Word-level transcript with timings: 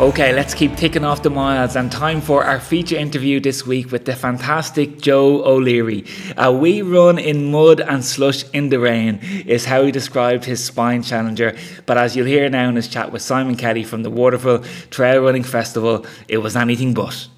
Okay, 0.00 0.32
let's 0.32 0.54
keep 0.54 0.74
ticking 0.74 1.04
off 1.04 1.22
the 1.22 1.30
miles 1.30 1.76
and 1.76 1.90
time 1.90 2.20
for 2.20 2.42
our 2.42 2.58
feature 2.58 2.96
interview 2.96 3.38
this 3.38 3.64
week 3.64 3.92
with 3.92 4.04
the 4.04 4.16
fantastic 4.16 5.00
Joe 5.00 5.44
O'Leary. 5.44 6.04
A 6.36 6.52
wee 6.52 6.82
run 6.82 7.16
in 7.16 7.52
mud 7.52 7.78
and 7.78 8.04
slush 8.04 8.44
in 8.50 8.70
the 8.70 8.80
rain 8.80 9.20
is 9.46 9.64
how 9.64 9.84
he 9.84 9.92
described 9.92 10.46
his 10.46 10.64
spine 10.64 11.04
challenger. 11.04 11.56
But 11.86 11.96
as 11.96 12.16
you'll 12.16 12.26
hear 12.26 12.50
now 12.50 12.68
in 12.70 12.74
his 12.74 12.88
chat 12.88 13.12
with 13.12 13.22
Simon 13.22 13.54
Kelly 13.54 13.84
from 13.84 14.02
the 14.02 14.10
Waterfall 14.10 14.64
Trail 14.90 15.22
Running 15.22 15.44
Festival, 15.44 16.04
it 16.26 16.38
was 16.38 16.56
anything 16.56 16.92
but. 16.92 17.28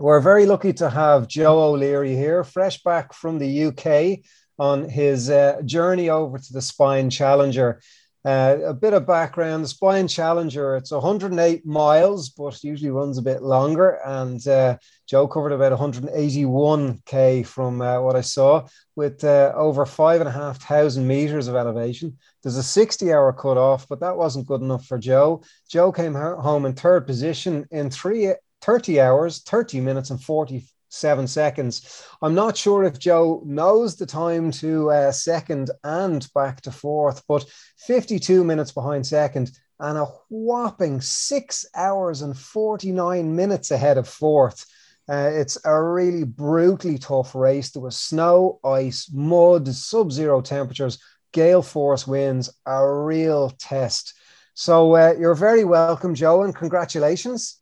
We're 0.00 0.20
very 0.20 0.46
lucky 0.46 0.72
to 0.74 0.88
have 0.88 1.28
Joe 1.28 1.60
O'Leary 1.64 2.16
here, 2.16 2.44
fresh 2.44 2.82
back 2.82 3.12
from 3.12 3.38
the 3.38 3.64
UK 3.64 4.24
on 4.58 4.88
his 4.88 5.28
uh, 5.28 5.60
journey 5.66 6.08
over 6.08 6.38
to 6.38 6.52
the 6.54 6.62
Spine 6.62 7.10
Challenger. 7.10 7.82
Uh, 8.24 8.56
a 8.64 8.72
bit 8.72 8.94
of 8.94 9.06
background 9.06 9.62
the 9.62 9.68
Spine 9.68 10.08
Challenger, 10.08 10.76
it's 10.76 10.90
108 10.90 11.66
miles, 11.66 12.30
but 12.30 12.64
usually 12.64 12.90
runs 12.90 13.18
a 13.18 13.22
bit 13.22 13.42
longer. 13.42 14.00
And 14.02 14.46
uh, 14.48 14.78
Joe 15.06 15.28
covered 15.28 15.52
about 15.52 15.78
181k 15.78 17.46
from 17.46 17.82
uh, 17.82 18.00
what 18.00 18.16
I 18.16 18.22
saw, 18.22 18.66
with 18.96 19.22
uh, 19.24 19.52
over 19.54 19.84
five 19.84 20.22
and 20.22 20.28
a 20.28 20.32
half 20.32 20.62
thousand 20.62 21.06
meters 21.06 21.48
of 21.48 21.54
elevation. 21.54 22.16
There's 22.42 22.56
a 22.56 22.62
60 22.62 23.12
hour 23.12 23.30
cut 23.34 23.58
off, 23.58 23.86
but 23.88 24.00
that 24.00 24.16
wasn't 24.16 24.46
good 24.46 24.62
enough 24.62 24.86
for 24.86 24.96
Joe. 24.96 25.42
Joe 25.68 25.92
came 25.92 26.14
home 26.14 26.64
in 26.64 26.72
third 26.72 27.06
position 27.06 27.66
in 27.70 27.90
three, 27.90 28.32
30 28.62 29.00
hours, 29.02 29.42
30 29.42 29.80
minutes, 29.80 30.08
and 30.08 30.22
40 30.22 30.64
seven 30.94 31.26
seconds. 31.26 32.06
I'm 32.22 32.34
not 32.34 32.56
sure 32.56 32.84
if 32.84 32.98
Joe 32.98 33.42
knows 33.44 33.96
the 33.96 34.06
time 34.06 34.50
to 34.52 34.90
uh, 34.90 35.12
second 35.12 35.70
and 35.82 36.26
back 36.34 36.60
to 36.62 36.70
fourth, 36.70 37.22
but 37.28 37.44
52 37.78 38.44
minutes 38.44 38.72
behind 38.72 39.06
second 39.06 39.50
and 39.80 39.98
a 39.98 40.06
whopping 40.28 41.00
six 41.00 41.66
hours 41.74 42.22
and 42.22 42.36
49 42.36 43.34
minutes 43.34 43.70
ahead 43.70 43.98
of 43.98 44.08
fourth. 44.08 44.64
Uh, 45.08 45.30
it's 45.32 45.58
a 45.64 45.82
really 45.82 46.24
brutally 46.24 46.96
tough 46.96 47.34
race. 47.34 47.70
There 47.70 47.82
was 47.82 47.96
snow, 47.98 48.60
ice, 48.64 49.10
mud, 49.12 49.68
sub 49.68 50.12
zero 50.12 50.40
temperatures, 50.40 50.98
gale 51.32 51.60
force 51.62 52.06
winds, 52.06 52.48
a 52.64 52.88
real 52.88 53.50
test. 53.50 54.14
So 54.54 54.94
uh, 54.94 55.14
you're 55.18 55.34
very 55.34 55.64
welcome, 55.64 56.14
Joe, 56.14 56.42
and 56.42 56.54
congratulations. 56.54 57.60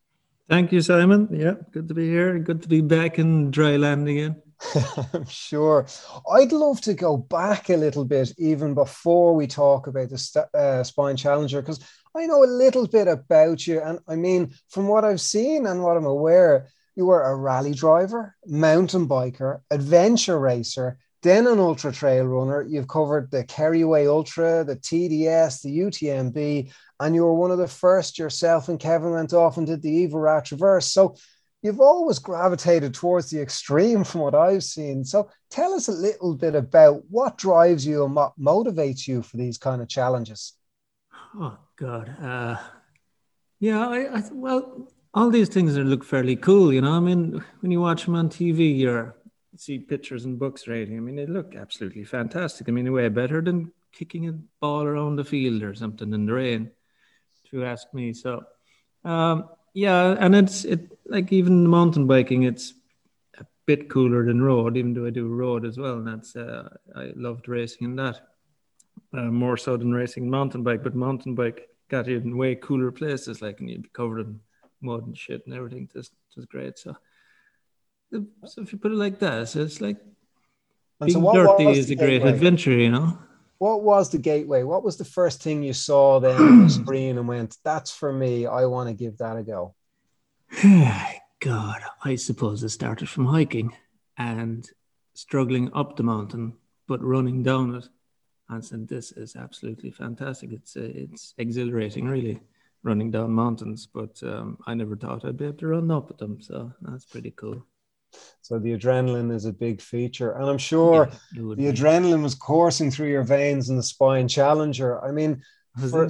Thank 0.52 0.70
you, 0.70 0.82
Simon. 0.82 1.28
Yeah, 1.32 1.54
good 1.70 1.88
to 1.88 1.94
be 1.94 2.06
here. 2.06 2.38
Good 2.38 2.60
to 2.60 2.68
be 2.68 2.82
back 2.82 3.18
in 3.18 3.50
dry 3.50 3.76
land 3.76 4.06
again. 4.06 4.36
I'm 5.14 5.24
sure. 5.24 5.86
I'd 6.30 6.52
love 6.52 6.82
to 6.82 6.92
go 6.92 7.16
back 7.16 7.70
a 7.70 7.76
little 7.78 8.04
bit, 8.04 8.34
even 8.36 8.74
before 8.74 9.34
we 9.34 9.46
talk 9.46 9.86
about 9.86 10.10
the 10.10 10.18
st- 10.18 10.54
uh, 10.54 10.84
Spine 10.84 11.16
Challenger, 11.16 11.62
because 11.62 11.82
I 12.14 12.26
know 12.26 12.44
a 12.44 12.56
little 12.64 12.86
bit 12.86 13.08
about 13.08 13.66
you. 13.66 13.80
And 13.80 13.98
I 14.06 14.16
mean, 14.16 14.52
from 14.68 14.88
what 14.88 15.06
I've 15.06 15.22
seen 15.22 15.64
and 15.64 15.82
what 15.82 15.96
I'm 15.96 16.04
aware, 16.04 16.68
you 16.96 17.06
were 17.06 17.22
a 17.22 17.34
rally 17.34 17.72
driver, 17.72 18.36
mountain 18.44 19.08
biker, 19.08 19.60
adventure 19.70 20.38
racer, 20.38 20.98
then 21.22 21.46
an 21.46 21.60
ultra 21.60 21.92
trail 21.92 22.26
runner. 22.26 22.62
You've 22.68 22.88
covered 22.88 23.30
the 23.30 23.44
Kerryway 23.44 24.06
Ultra, 24.06 24.64
the 24.64 24.76
TDS, 24.76 25.62
the 25.62 25.78
UTMB, 25.78 26.70
and 27.02 27.16
you 27.16 27.24
were 27.24 27.34
one 27.34 27.50
of 27.50 27.58
the 27.58 27.66
first 27.66 28.16
yourself 28.18 28.68
and 28.68 28.78
Kevin 28.78 29.10
went 29.10 29.32
off 29.32 29.56
and 29.56 29.66
did 29.66 29.82
the 29.82 29.90
Eva 29.90 30.18
Rat 30.18 30.44
Traverse. 30.44 30.86
So 30.86 31.16
you've 31.60 31.80
always 31.80 32.20
gravitated 32.20 32.94
towards 32.94 33.28
the 33.28 33.40
extreme 33.40 34.04
from 34.04 34.20
what 34.20 34.36
I've 34.36 34.62
seen. 34.62 35.04
So 35.04 35.28
tell 35.50 35.74
us 35.74 35.88
a 35.88 35.92
little 35.92 36.36
bit 36.36 36.54
about 36.54 37.02
what 37.10 37.38
drives 37.38 37.84
you 37.84 38.04
and 38.04 38.14
what 38.14 38.38
motivates 38.38 39.08
you 39.08 39.22
for 39.22 39.36
these 39.36 39.58
kind 39.58 39.82
of 39.82 39.88
challenges. 39.88 40.52
Oh 41.34 41.58
God, 41.76 42.14
uh, 42.22 42.56
yeah. 43.58 43.88
I, 43.88 44.18
I 44.18 44.22
well, 44.30 44.88
all 45.12 45.30
these 45.30 45.48
things 45.48 45.76
are 45.76 45.84
look 45.84 46.04
fairly 46.04 46.36
cool. 46.36 46.72
You 46.72 46.82
know, 46.82 46.92
I 46.92 47.00
mean, 47.00 47.42
when 47.60 47.72
you 47.72 47.80
watch 47.80 48.04
them 48.04 48.14
on 48.14 48.28
TV, 48.28 48.78
you're 48.78 49.16
see 49.56 49.78
pictures 49.78 50.24
and 50.24 50.38
books 50.38 50.68
rating. 50.68 50.96
I 50.96 51.00
mean, 51.00 51.16
they 51.16 51.26
look 51.26 51.56
absolutely 51.56 52.04
fantastic. 52.04 52.68
I 52.68 52.72
mean, 52.72 52.90
way 52.92 53.08
better 53.08 53.40
than 53.40 53.72
kicking 53.92 54.28
a 54.28 54.32
ball 54.60 54.84
around 54.84 55.16
the 55.16 55.24
field 55.24 55.62
or 55.62 55.74
something 55.74 56.12
in 56.12 56.26
the 56.26 56.32
rain 56.32 56.70
you 57.52 57.64
ask 57.64 57.92
me. 57.92 58.12
So, 58.12 58.44
um, 59.04 59.48
yeah, 59.74 60.16
and 60.18 60.34
it's 60.34 60.64
it 60.64 60.98
like 61.06 61.32
even 61.32 61.66
mountain 61.66 62.06
biking, 62.06 62.44
it's 62.44 62.74
a 63.38 63.44
bit 63.66 63.88
cooler 63.88 64.24
than 64.24 64.42
road, 64.42 64.76
even 64.76 64.94
though 64.94 65.06
I 65.06 65.10
do 65.10 65.28
road 65.28 65.64
as 65.64 65.78
well. 65.78 65.94
And 65.94 66.06
that's 66.06 66.36
uh, 66.36 66.68
I 66.96 67.12
loved 67.14 67.48
racing 67.48 67.84
in 67.86 67.96
that 67.96 68.20
uh, 69.14 69.22
more 69.22 69.56
so 69.56 69.76
than 69.76 69.92
racing 69.92 70.28
mountain 70.28 70.62
bike. 70.62 70.82
But 70.82 70.94
mountain 70.94 71.34
bike 71.34 71.68
got 71.88 72.06
you 72.06 72.16
in 72.16 72.36
way 72.36 72.54
cooler 72.54 72.90
places, 72.90 73.42
like 73.42 73.60
and 73.60 73.70
you'd 73.70 73.82
be 73.82 73.90
covered 73.92 74.20
in 74.20 74.40
mud 74.80 75.06
and 75.06 75.16
shit 75.16 75.42
and 75.46 75.54
everything. 75.54 75.88
Just 75.92 76.12
was 76.36 76.46
great. 76.46 76.78
So, 76.78 76.96
so 78.12 78.62
if 78.62 78.72
you 78.72 78.78
put 78.78 78.92
it 78.92 78.96
like 78.96 79.18
that, 79.20 79.48
so 79.48 79.60
it's 79.60 79.80
like 79.80 79.98
being 81.04 81.22
so 81.22 81.32
dirty 81.32 81.78
is 81.78 81.90
a 81.90 81.94
great 81.94 82.22
adventure, 82.22 82.72
you 82.72 82.90
know 82.90 83.18
what 83.62 83.84
was 83.84 84.10
the 84.10 84.18
gateway? 84.18 84.64
What 84.64 84.82
was 84.82 84.96
the 84.96 85.04
first 85.04 85.40
thing 85.40 85.62
you 85.62 85.72
saw 85.72 86.18
then 86.18 86.34
on 86.34 86.64
the 86.64 86.70
screen 86.82 87.16
and 87.16 87.28
went, 87.28 87.58
that's 87.62 87.92
for 87.92 88.12
me. 88.12 88.44
I 88.44 88.66
want 88.66 88.88
to 88.88 88.92
give 88.92 89.18
that 89.18 89.36
a 89.36 89.44
go? 89.44 89.76
God, 91.40 91.80
I 92.04 92.16
suppose 92.16 92.64
it 92.64 92.70
started 92.70 93.08
from 93.08 93.26
hiking 93.26 93.72
and 94.18 94.68
struggling 95.14 95.72
up 95.74 95.94
the 95.94 96.02
mountain, 96.02 96.54
but 96.88 97.04
running 97.04 97.44
down 97.44 97.76
it. 97.76 97.88
And 98.48 98.64
said, 98.64 98.88
this 98.88 99.12
is 99.12 99.36
absolutely 99.36 99.92
fantastic. 99.92 100.50
It's 100.50 100.76
uh, 100.76 100.90
it's 100.92 101.32
exhilarating, 101.38 102.06
really, 102.06 102.40
running 102.82 103.12
down 103.12 103.30
mountains. 103.30 103.86
But 103.86 104.20
um, 104.24 104.58
I 104.66 104.74
never 104.74 104.96
thought 104.96 105.24
I'd 105.24 105.36
be 105.36 105.44
able 105.44 105.58
to 105.58 105.68
run 105.68 105.92
up 105.92 106.18
them. 106.18 106.40
So 106.40 106.72
that's 106.80 107.04
pretty 107.04 107.30
cool. 107.30 107.64
So 108.42 108.58
the 108.58 108.76
adrenaline 108.76 109.32
is 109.32 109.44
a 109.44 109.52
big 109.52 109.80
feature. 109.80 110.32
And 110.32 110.48
I'm 110.48 110.58
sure 110.58 111.08
yeah, 111.10 111.54
the 111.56 111.72
adrenaline 111.72 112.22
was 112.22 112.34
coursing 112.34 112.90
through 112.90 113.08
your 113.08 113.22
veins 113.22 113.70
in 113.70 113.76
the 113.76 113.82
spine 113.82 114.28
challenger. 114.28 115.02
I 115.04 115.12
mean, 115.12 115.42
for, 115.88 116.08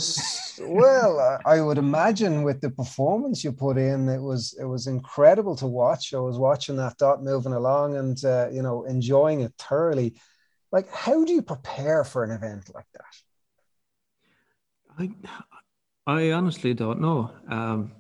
well, 0.61 1.41
I 1.47 1.61
would 1.61 1.79
imagine 1.79 2.43
with 2.43 2.61
the 2.61 2.71
performance 2.71 3.45
you 3.45 3.53
put 3.53 3.79
in, 3.79 4.09
it 4.09 4.21
was 4.21 4.57
it 4.61 4.65
was 4.65 4.89
incredible 4.89 5.55
to 5.57 5.67
watch. 5.67 6.13
I 6.15 6.19
was 6.19 6.37
watching 6.37 6.77
that 6.77 6.97
dot 6.99 7.23
moving 7.23 7.53
along 7.53 7.97
and 7.97 8.23
uh, 8.25 8.49
you 8.51 8.63
know 8.63 8.85
enjoying 8.85 9.43
it 9.43 9.53
thoroughly. 9.59 10.15
Like, 10.73 10.91
how 10.91 11.25
do 11.25 11.33
you 11.33 11.43
prepare 11.43 12.03
for 12.03 12.25
an 12.25 12.33
event 12.33 12.71
like 12.75 12.87
that? 12.95 13.15
I 14.99 15.11
I 16.07 16.33
honestly 16.33 16.75
don't 16.75 17.01
know. 17.01 17.31
Um, 17.49 17.93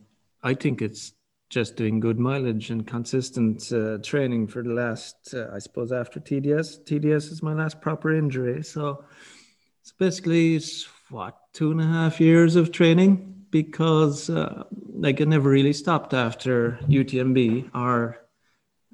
I 0.42 0.54
think 0.54 0.82
it's 0.82 1.12
just 1.52 1.76
doing 1.76 2.00
good 2.00 2.18
mileage 2.18 2.70
and 2.70 2.86
consistent 2.86 3.70
uh, 3.74 3.98
training 3.98 4.46
for 4.46 4.62
the 4.62 4.72
last, 4.72 5.34
uh, 5.34 5.48
I 5.52 5.58
suppose, 5.58 5.92
after 5.92 6.18
TDS. 6.18 6.82
TDS 6.84 7.30
is 7.30 7.42
my 7.42 7.52
last 7.52 7.78
proper 7.82 8.14
injury. 8.14 8.64
So 8.64 9.04
it's 9.82 9.92
basically, 9.92 10.58
what, 11.10 11.36
two 11.52 11.70
and 11.70 11.80
a 11.82 11.84
half 11.84 12.22
years 12.22 12.56
of 12.56 12.72
training 12.72 13.44
because 13.50 14.30
uh, 14.30 14.64
like 14.94 15.20
I 15.20 15.24
never 15.24 15.50
really 15.50 15.74
stopped 15.74 16.14
after 16.14 16.78
UTMB 16.88 17.70
or, 17.74 18.16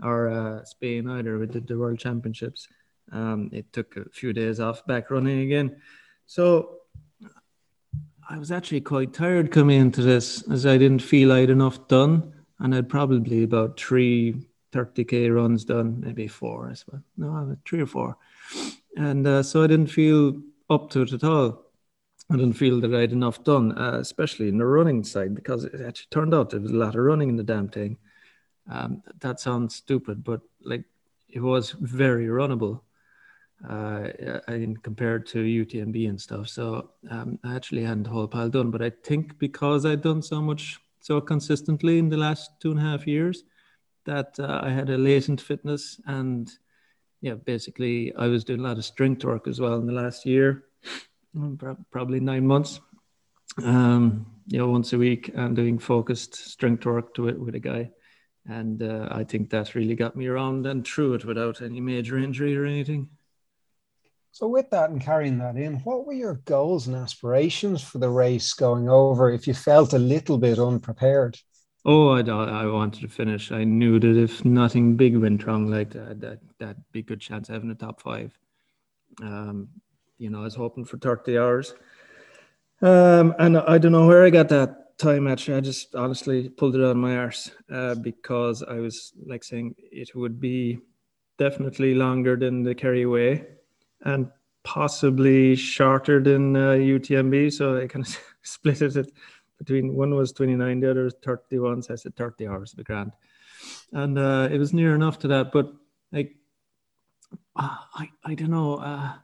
or 0.03 0.29
uh, 0.29 0.65
Spain 0.65 1.09
either. 1.09 1.39
We 1.39 1.47
did 1.47 1.69
the 1.69 1.79
World 1.79 2.01
Championships. 2.01 2.67
Um, 3.13 3.51
it 3.53 3.73
took 3.73 3.97
a 3.97 4.11
few 4.11 4.33
days 4.33 4.59
off 4.59 4.85
back 4.85 5.13
running 5.13 5.43
again. 5.43 5.81
So 6.27 6.79
I 8.29 8.37
was 8.37 8.51
actually 8.51 8.81
quite 8.81 9.15
tired 9.15 9.53
coming 9.53 9.81
into 9.81 10.03
this 10.03 10.43
as 10.51 10.67
I 10.67 10.77
didn't 10.77 11.03
feel 11.03 11.31
I 11.31 11.39
had 11.39 11.51
enough 11.51 11.87
done 11.87 12.33
and 12.61 12.75
I'd 12.75 12.89
probably 12.89 13.43
about 13.45 13.79
three 13.79 14.49
30k 14.73 15.35
runs 15.35 15.65
done, 15.65 16.01
maybe 16.01 16.29
four, 16.29 16.69
as 16.71 16.85
well. 16.87 17.03
No, 17.17 17.57
three 17.67 17.81
or 17.81 17.87
four. 17.87 18.17
And 18.97 19.27
uh, 19.27 19.43
so 19.43 19.63
I 19.63 19.67
didn't 19.67 19.89
feel 19.89 20.41
up 20.69 20.91
to 20.91 21.03
it 21.03 21.13
at 21.13 21.25
all. 21.25 21.65
I 22.31 22.37
didn't 22.37 22.55
feel 22.55 22.81
that 22.81 22.95
I 22.95 23.01
had 23.01 23.13
enough 23.13 23.43
done, 23.43 23.77
uh, 23.79 23.99
especially 24.01 24.49
in 24.49 24.59
the 24.59 24.67
running 24.67 25.03
side, 25.03 25.35
because 25.35 25.65
it 25.65 25.81
actually 25.81 26.09
turned 26.11 26.35
out 26.35 26.51
there 26.51 26.61
was 26.61 26.73
a 26.73 26.77
lot 26.77 26.95
of 26.95 27.01
running 27.01 27.31
in 27.31 27.37
the 27.37 27.43
damn 27.43 27.69
thing. 27.69 27.97
Um, 28.71 29.03
that 29.21 29.41
sounds 29.41 29.75
stupid, 29.75 30.23
but 30.23 30.43
like 30.63 30.85
it 31.29 31.41
was 31.41 31.71
very 31.71 32.27
runnable 32.27 32.81
uh, 33.67 34.09
in 34.49 34.77
compared 34.77 35.27
to 35.29 35.39
UTMB 35.39 36.09
and 36.09 36.21
stuff. 36.21 36.49
So 36.49 36.91
um, 37.11 37.39
I 37.43 37.57
actually 37.57 37.85
hadn't 37.85 38.03
the 38.03 38.11
whole 38.11 38.29
pile 38.29 38.51
done, 38.51 38.71
but 38.71 38.83
I 38.83 38.91
think 38.91 39.39
because 39.39 39.87
I'd 39.87 40.03
done 40.03 40.21
so 40.21 40.43
much 40.43 40.79
so 41.09 41.23
consistently 41.23 41.99
in 41.99 42.11
the 42.11 42.19
last 42.19 42.51
two 42.61 42.71
and 42.71 42.79
a 42.79 42.83
half 42.83 43.07
years 43.07 43.45
that 44.05 44.39
uh, 44.39 44.61
I 44.63 44.69
had 44.69 44.91
a 44.91 44.99
latent 44.99 45.41
fitness 45.41 45.99
and 46.05 46.51
yeah, 47.23 47.33
basically 47.33 48.15
I 48.15 48.27
was 48.27 48.45
doing 48.45 48.61
a 48.61 48.63
lot 48.63 48.77
of 48.77 48.85
strength 48.85 49.25
work 49.25 49.49
as 49.49 49.59
well 49.59 49.77
in 49.77 49.87
the 49.87 49.95
last 49.95 50.27
year, 50.27 50.65
mm, 51.35 51.77
probably 51.91 52.21
nine 52.21 52.47
months. 52.47 52.81
Um, 53.65 54.27
you 54.49 54.59
know, 54.59 54.69
once 54.69 54.93
a 54.93 54.99
week 54.99 55.31
and 55.35 55.57
doing 55.57 55.79
focused 55.79 56.35
strength 56.35 56.85
work 56.85 57.15
to 57.15 57.29
it 57.29 57.41
with 57.41 57.55
a 57.55 57.59
guy. 57.59 57.91
And 58.47 58.83
uh, 58.83 59.09
I 59.11 59.25
think 59.25 59.49
that 59.49 59.75
really 59.75 59.95
got 59.95 60.15
me 60.15 60.27
around 60.27 60.67
and 60.67 60.87
through 60.87 61.15
it 61.15 61.25
without 61.25 61.63
any 61.63 61.81
major 61.81 62.19
injury 62.19 62.55
or 62.55 62.67
anything. 62.67 63.09
So, 64.39 64.47
with 64.47 64.71
that 64.71 64.91
and 64.91 65.01
carrying 65.01 65.39
that 65.39 65.57
in, 65.57 65.79
what 65.81 66.07
were 66.07 66.13
your 66.13 66.35
goals 66.45 66.87
and 66.87 66.95
aspirations 66.95 67.83
for 67.83 67.99
the 67.99 68.09
race 68.09 68.55
going 68.55 68.89
over 68.89 69.33
if 69.33 69.49
you 69.49 69.53
felt 69.53 69.95
a 69.95 69.99
little 69.99 70.39
bit 70.39 70.61
unprepared? 70.61 71.37
Oh, 71.85 72.11
I, 72.11 72.21
I 72.21 72.67
wanted 72.67 73.01
to 73.01 73.09
finish. 73.09 73.51
I 73.51 73.65
knew 73.65 73.99
that 73.99 74.17
if 74.17 74.45
nothing 74.45 74.95
big 74.95 75.17
went 75.17 75.45
wrong 75.45 75.67
like 75.67 75.91
that, 75.91 76.21
that 76.21 76.39
that'd 76.61 76.85
be 76.93 77.01
a 77.01 77.03
good 77.03 77.21
chance 77.21 77.49
of 77.49 77.55
having 77.55 77.73
a 77.73 77.75
top 77.75 78.01
five. 78.01 78.39
Um, 79.21 79.71
you 80.19 80.31
know, 80.31 80.43
I 80.43 80.45
was 80.45 80.55
hoping 80.55 80.85
for 80.85 80.99
30 80.99 81.37
hours. 81.37 81.75
Um, 82.81 83.35
and 83.41 83.59
I 83.59 83.77
don't 83.79 83.91
know 83.91 84.07
where 84.07 84.25
I 84.25 84.31
got 84.31 84.51
that 84.51 84.99
time 84.99 85.27
actually. 85.27 85.57
I 85.57 85.61
just 85.63 85.97
honestly 85.97 86.49
pulled 86.49 86.77
it 86.77 86.81
of 86.81 86.97
my 86.97 87.17
arse 87.17 87.51
uh, 87.73 87.97
because 87.97 88.63
I 88.63 88.75
was 88.75 89.13
like 89.27 89.43
saying 89.43 89.75
it 89.91 90.15
would 90.15 90.39
be 90.39 90.79
definitely 91.39 91.97
longer 91.97 92.37
than 92.37 92.63
the 92.63 92.77
Kerry 92.77 93.05
Way 93.05 93.58
and 94.05 94.31
possibly 94.63 95.57
shorter 95.57 96.23
than 96.23 96.57
uh, 96.57 96.73
UTMB. 96.73 97.53
So 97.53 97.81
I 97.81 97.87
kind 97.87 98.07
of 98.07 98.19
split 98.43 98.83
it 98.83 99.13
between 99.59 99.95
one 99.95 100.15
was 100.15 100.33
29, 100.33 100.81
the 100.81 100.91
other 100.91 101.05
was 101.05 101.15
31. 101.23 101.83
So 101.83 101.93
I 101.93 101.97
said 101.97 102.17
30 102.17 102.47
hours 102.47 102.73
would 102.73 102.79
be 102.79 102.85
grand. 102.85 103.13
And 103.93 104.19
uh, 104.19 104.49
it 104.51 104.59
was 104.59 104.73
near 104.73 104.95
enough 104.95 105.19
to 105.21 105.29
that. 105.29 105.53
But 105.53 105.73
like, 106.13 106.37
uh, 107.57 107.77
I, 107.95 108.09
I 108.25 108.35
don't 108.35 108.51
know. 108.51 108.77
Uh, 108.77 109.15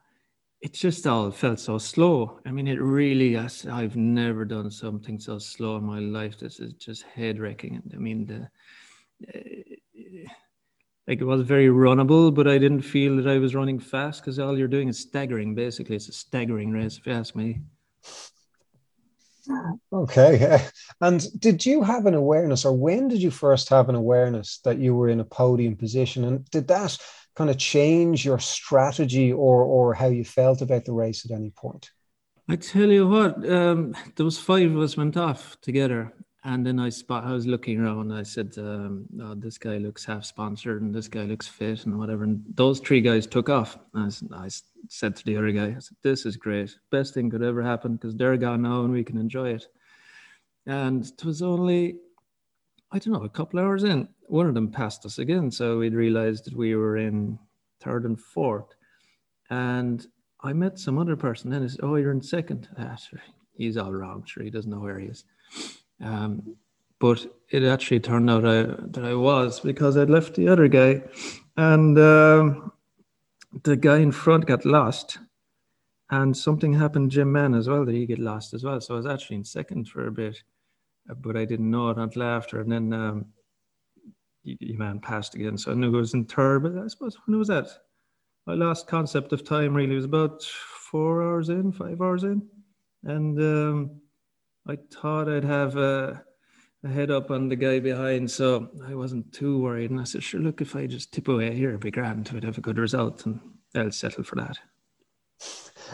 it 0.61 0.73
just 0.73 1.07
all 1.07 1.31
felt 1.31 1.61
so 1.61 1.79
slow. 1.79 2.41
I 2.47 2.51
mean, 2.51 2.67
it 2.67 2.81
really, 2.81 3.35
has, 3.35 3.67
I've 3.67 3.97
never 3.97 4.45
done 4.45 4.71
something 4.71 5.21
so 5.21 5.39
slow 5.39 5.77
in 5.77 5.85
my 5.85 5.99
life. 5.99 6.39
This 6.39 6.59
is 6.59 6.73
just 6.73 7.03
head 7.03 7.39
wrecking. 7.39 7.83
I 7.95 7.99
mean, 7.99 8.27
the, 8.27 8.49
like 11.07 11.21
it 11.21 11.25
was 11.25 11.43
very 11.43 11.69
runnable, 11.69 12.35
but 12.35 12.49
I 12.49 12.59
didn't 12.59 12.83
feel 12.83 13.17
that 13.17 13.27
I 13.27 13.39
was 13.39 13.55
running 13.55 13.79
fast 13.79 14.21
because 14.23 14.39
all 14.39 14.59
you're 14.59 14.69
doing 14.69 14.89
is 14.89 14.99
staggering. 14.99 15.55
Basically, 15.55 15.97
it's 15.97 16.09
a 16.09 16.13
staggering 16.13 16.71
race, 16.71 16.97
if 16.99 17.07
you 17.07 17.13
ask 17.13 17.37
me. 17.37 17.61
Okay. 19.93 20.67
And 21.01 21.27
did 21.41 21.67
you 21.67 21.83
have 21.83 22.07
an 22.07 22.15
awareness, 22.15 22.65
or 22.65 22.73
when 22.73 23.09
did 23.09 23.23
you 23.23 23.31
first 23.31 23.69
have 23.69 23.89
an 23.89 23.95
awareness 23.95 24.61
that 24.65 24.79
you 24.79 24.95
were 24.95 25.09
in 25.09 25.21
a 25.21 25.25
podium 25.25 25.77
position? 25.77 26.25
And 26.25 26.49
did 26.51 26.69
that 26.69 26.97
kind 27.37 27.51
of 27.51 27.59
change 27.59 28.25
your 28.25 28.39
strategy 28.39 29.33
or 29.33 29.63
or 29.63 29.93
how 29.93 30.07
you 30.07 30.25
felt 30.25 30.63
about 30.63 30.87
the 30.87 30.93
race 30.93 31.25
at 31.25 31.37
any 31.37 31.51
point? 31.51 31.91
I 32.49 32.57
tell 32.57 32.91
you 32.91 33.09
what, 33.09 33.49
um, 33.51 33.95
was 34.19 34.39
five 34.39 34.71
of 34.71 34.79
us 34.79 34.97
went 34.97 35.17
off 35.17 35.59
together, 35.61 36.13
and 36.45 36.65
then 36.65 36.79
I 36.79 36.91
spot 36.91 37.25
I 37.25 37.33
was 37.33 37.47
looking 37.47 37.81
around. 37.81 38.13
I 38.13 38.23
said, 38.23 38.53
um, 38.59 39.07
oh, 39.21 39.35
"This 39.35 39.57
guy 39.57 39.79
looks 39.79 40.05
half 40.05 40.25
sponsored, 40.25 40.83
and 40.83 40.95
this 40.95 41.09
guy 41.09 41.23
looks 41.25 41.49
fit, 41.49 41.87
and 41.87 41.99
whatever." 41.99 42.25
And 42.25 42.45
those 42.55 42.81
three 42.81 43.01
guys 43.01 43.27
took 43.27 43.49
off. 43.49 43.79
I, 43.95 44.11
I, 44.33 44.49
said 44.89 45.17
to 45.17 45.25
the 45.25 45.39
other 45.39 45.53
guy, 45.53 45.75
"I 45.77 45.79
said, 45.79 45.97
this 46.03 46.27
is 46.27 46.37
great. 46.37 46.77
Best 46.91 47.15
thing 47.15 47.31
could 47.31 47.43
ever 47.43 47.63
happen 47.63 47.95
because 47.95 48.15
they're 48.15 48.37
gone 48.37 48.63
now, 48.63 48.85
and 48.85 48.93
we 48.93 49.03
can 49.03 49.17
enjoy 49.17 49.55
it." 49.55 49.67
And 50.67 51.05
it 51.05 51.25
was 51.25 51.41
only, 51.41 51.97
I 52.93 52.99
don't 52.99 53.15
know, 53.15 53.25
a 53.25 53.29
couple 53.29 53.61
hours 53.61 53.85
in, 53.85 54.09
one 54.27 54.47
of 54.47 54.55
them 54.55 54.71
passed 54.71 55.05
us 55.07 55.19
again, 55.19 55.51
so 55.51 55.79
we'd 55.79 55.95
realized 55.95 56.45
that 56.47 56.55
we 56.55 56.75
were 56.75 56.97
in 56.99 57.39
third 57.81 58.05
and 58.05 58.21
fourth, 58.21 58.75
and 59.49 60.07
I 60.41 60.53
met 60.53 60.79
some 60.79 60.99
other 60.99 61.17
person. 61.17 61.51
Then 61.51 61.63
he 61.63 61.69
said, 61.69 61.81
"Oh, 61.83 61.97
you're 61.97 62.13
in 62.13 62.23
second. 62.23 62.69
Ah, 62.79 62.99
he's 63.55 63.79
all 63.79 63.93
wrong. 63.93 64.25
Sure, 64.27 64.43
he 64.43 64.51
doesn't 64.51 64.71
know 64.71 64.81
where 64.81 64.99
he 64.99 65.07
is." 65.07 65.25
Um, 66.03 66.57
but 67.01 67.27
it 67.51 67.63
actually 67.63 68.01
turned 68.01 68.31
out 68.31 68.47
I, 68.47 68.63
that 68.63 69.05
I 69.05 69.15
was 69.15 69.61
because 69.61 69.97
I'd 69.97 70.11
left 70.11 70.35
the 70.35 70.49
other 70.49 70.69
guy, 70.69 71.03
and 71.57 71.99
um, 71.99 72.73
the 73.63 73.77
guy 73.77 73.99
in 73.99 74.13
front 74.13 74.47
got 74.47 74.65
lost, 74.65 75.19
and 76.11 76.37
something 76.37 76.73
happened 76.73 77.11
Jim 77.11 77.31
Mann 77.31 77.55
as 77.55 77.69
well 77.69 77.85
that 77.85 77.95
he 77.95 78.07
get 78.07 78.19
lost 78.19 78.55
as 78.55 78.65
well. 78.65 78.81
So 78.81 78.95
I 78.95 78.97
was 78.97 79.07
actually 79.07 79.37
in 79.37 79.45
second 79.45 79.89
for 79.89 80.07
a 80.07 80.13
bit, 80.13 80.43
uh, 81.11 81.15
but 81.15 81.37
I 81.37 81.45
didn't 81.45 81.71
know 81.71 81.91
it 81.91 81.99
until 81.99 82.23
after, 82.23 82.61
and 82.61 82.73
then 82.73 82.93
um, 82.93 83.27
your 84.43 84.79
man 84.79 85.01
passed 85.01 85.35
again. 85.35 85.59
So 85.59 85.73
I 85.73 85.75
knew 85.75 85.95
it 85.95 86.01
was 86.01 86.15
in 86.15 86.25
third, 86.25 86.63
but 86.63 86.83
I 86.83 86.87
suppose 86.87 87.17
when 87.27 87.39
was 87.39 87.49
that? 87.49 87.69
My 88.47 88.55
last 88.55 88.87
concept 88.87 89.33
of 89.33 89.45
time 89.45 89.75
really 89.75 89.95
was 89.95 90.05
about 90.05 90.43
four 90.43 91.23
hours 91.23 91.49
in, 91.49 91.73
five 91.73 92.01
hours 92.01 92.25
in, 92.25 92.43
and. 93.05 93.39
Um, 93.41 94.01
I 94.67 94.79
thought 94.91 95.29
I'd 95.29 95.45
have 95.45 95.77
a, 95.77 96.25
a, 96.85 96.89
head 96.89 97.11
up 97.11 97.31
on 97.31 97.49
the 97.49 97.57
guy 97.57 97.81
behind, 97.81 98.31
so 98.31 98.69
I 98.87 98.95
wasn't 98.95 99.31
too 99.33 99.61
worried. 99.61 99.91
And 99.91 100.01
I 100.01 100.05
said, 100.05 100.23
"Sure, 100.23 100.41
look, 100.41 100.61
if 100.63 100.75
I 100.75 100.87
just 100.87 101.13
tip 101.13 101.29
away 101.29 101.55
here, 101.55 101.71
it'd 101.71 101.81
be 101.81 101.91
grand. 101.91 102.31
We'd 102.31 102.45
have 102.45 102.57
a 102.57 102.63
good 102.63 102.79
result, 102.79 103.27
and 103.27 103.41
I'll 103.75 103.91
settle 103.91 104.25
for 104.25 104.37
that." 104.37 104.59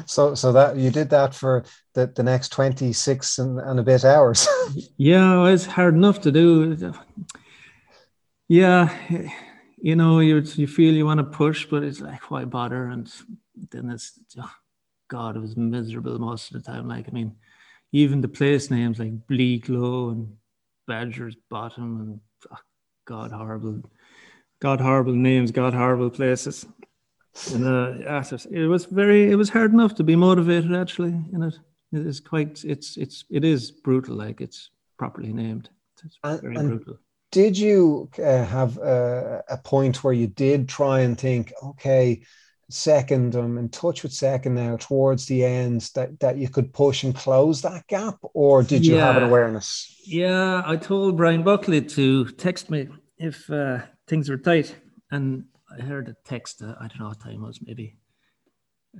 So, 0.07 0.37
so 0.37 0.53
that 0.53 0.77
you 0.77 0.91
did 0.91 1.11
that 1.11 1.35
for 1.35 1.65
the, 1.95 2.07
the 2.07 2.23
next 2.23 2.51
twenty 2.51 2.93
six 2.93 3.39
and, 3.39 3.59
and 3.59 3.81
a 3.81 3.83
bit 3.83 4.05
hours. 4.05 4.47
yeah, 4.97 5.47
it's 5.47 5.67
hard 5.67 5.95
enough 5.95 6.21
to 6.21 6.31
do. 6.31 6.95
Yeah, 8.47 8.95
you 9.83 9.97
know, 9.97 10.21
you 10.21 10.43
you 10.55 10.69
feel 10.69 10.95
you 10.95 11.07
want 11.07 11.19
to 11.19 11.25
push, 11.25 11.67
but 11.67 11.83
it's 11.83 12.01
like, 12.01 12.31
why 12.31 12.45
bother? 12.45 12.87
And 12.87 13.13
then 13.73 13.91
it's, 13.91 14.13
oh, 14.39 14.55
God, 15.09 15.37
it 15.37 15.41
was 15.41 15.57
miserable 15.57 16.21
most 16.21 16.55
of 16.55 16.63
the 16.63 16.71
time. 16.71 16.87
Like, 16.87 17.09
I 17.09 17.13
mean 17.13 17.35
even 17.93 18.21
the 18.21 18.29
place 18.29 18.71
names 18.71 18.99
like 18.99 19.27
Bleaklow 19.27 20.13
and 20.13 20.37
Badger's 20.87 21.37
Bottom 21.49 22.01
and 22.01 22.21
oh, 22.53 22.59
God 23.07 23.33
horrible, 23.33 23.83
God 24.61 24.81
horrible 24.81 25.15
names, 25.15 25.51
God 25.51 25.75
horrible 25.75 26.11
places. 26.11 26.67
And 27.53 27.65
uh, 27.65 28.23
it 28.51 28.67
was 28.67 28.87
very, 28.87 29.31
it 29.31 29.37
was 29.37 29.49
hard 29.49 29.73
enough 29.73 29.95
to 29.97 30.05
be 30.05 30.17
motivated 30.17 30.75
actually 30.75 31.15
in 31.33 31.43
it. 31.43 31.59
It 31.93 32.07
is 32.07 32.21
quite, 32.21 32.65
it's, 32.65 32.97
it's, 32.97 33.25
it 33.31 33.45
is 33.45 33.71
brutal. 33.71 34.17
Like 34.17 34.41
it's 34.41 34.71
properly 34.99 35.33
named. 35.33 35.71
It's 36.05 36.19
very 36.23 36.57
and, 36.57 36.69
brutal. 36.69 36.99
Did 37.33 37.57
you 37.57 38.11
uh, 38.19 38.45
have 38.45 38.79
a, 38.79 39.45
a 39.49 39.57
point 39.59 40.03
where 40.03 40.13
you 40.13 40.27
did 40.27 40.69
try 40.69 41.01
and 41.01 41.17
think, 41.17 41.53
okay, 41.63 42.23
second 42.73 43.35
i'm 43.35 43.59
in 43.59 43.69
touch 43.69 44.03
with 44.03 44.13
second 44.13 44.55
now 44.55 44.77
towards 44.77 45.27
the 45.27 45.45
end 45.45 45.81
that 45.95 46.19
that 46.21 46.39
you 46.39 46.49
could 46.49 46.73
push 46.73 47.03
and 47.03 47.15
close 47.15 47.61
that 47.61 47.87
gap 47.89 48.17
or 48.35 48.63
did 48.63 48.87
you 48.87 48.97
yeah. 48.97 49.07
have 49.07 49.17
an 49.17 49.25
awareness 49.25 50.01
yeah 50.07 50.63
i 50.65 50.77
told 50.77 51.17
brian 51.17 51.43
buckley 51.43 51.81
to 51.81 52.25
text 52.33 52.71
me 52.71 52.89
if 53.19 53.51
uh, 53.51 53.79
things 54.07 54.29
were 54.29 54.37
tight 54.37 54.77
and 55.11 55.45
i 55.77 55.83
heard 55.83 56.09
a 56.09 56.17
text 56.25 56.63
uh, 56.63 56.75
i 56.81 56.87
don't 56.87 57.01
know 57.01 57.09
what 57.09 57.21
time 57.21 57.35
it 57.35 57.41
was 57.41 57.61
maybe 57.63 57.97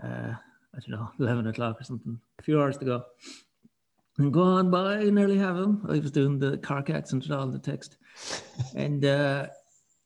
uh, 0.03 0.33
i 0.75 0.79
don't 0.81 0.91
know 0.91 1.09
11 1.21 1.47
o'clock 1.47 1.81
or 1.81 1.85
something 1.85 2.19
a 2.39 2.43
few 2.43 2.61
hours 2.61 2.77
to 2.77 2.85
go 2.85 3.05
and 4.19 4.33
go 4.33 4.43
on 4.43 4.71
by 4.71 5.05
nearly 5.05 5.39
have 5.39 5.57
him 5.57 5.87
i 5.89 5.99
was 5.99 6.11
doing 6.11 6.39
the 6.39 6.59
car 6.59 6.85
accent 6.89 7.25
and 7.25 7.33
all 7.33 7.47
the 7.47 7.59
text 7.59 7.99
and 8.75 9.05
uh, 9.05 9.47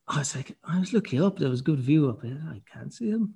I 0.06 0.18
was 0.18 0.36
like, 0.36 0.54
I 0.62 0.78
was 0.78 0.92
looking 0.92 1.22
up. 1.22 1.38
There 1.38 1.48
was 1.48 1.62
good 1.62 1.80
view 1.80 2.10
up 2.10 2.22
here. 2.22 2.38
I 2.50 2.60
can't 2.70 2.92
see 2.92 3.08
him 3.08 3.32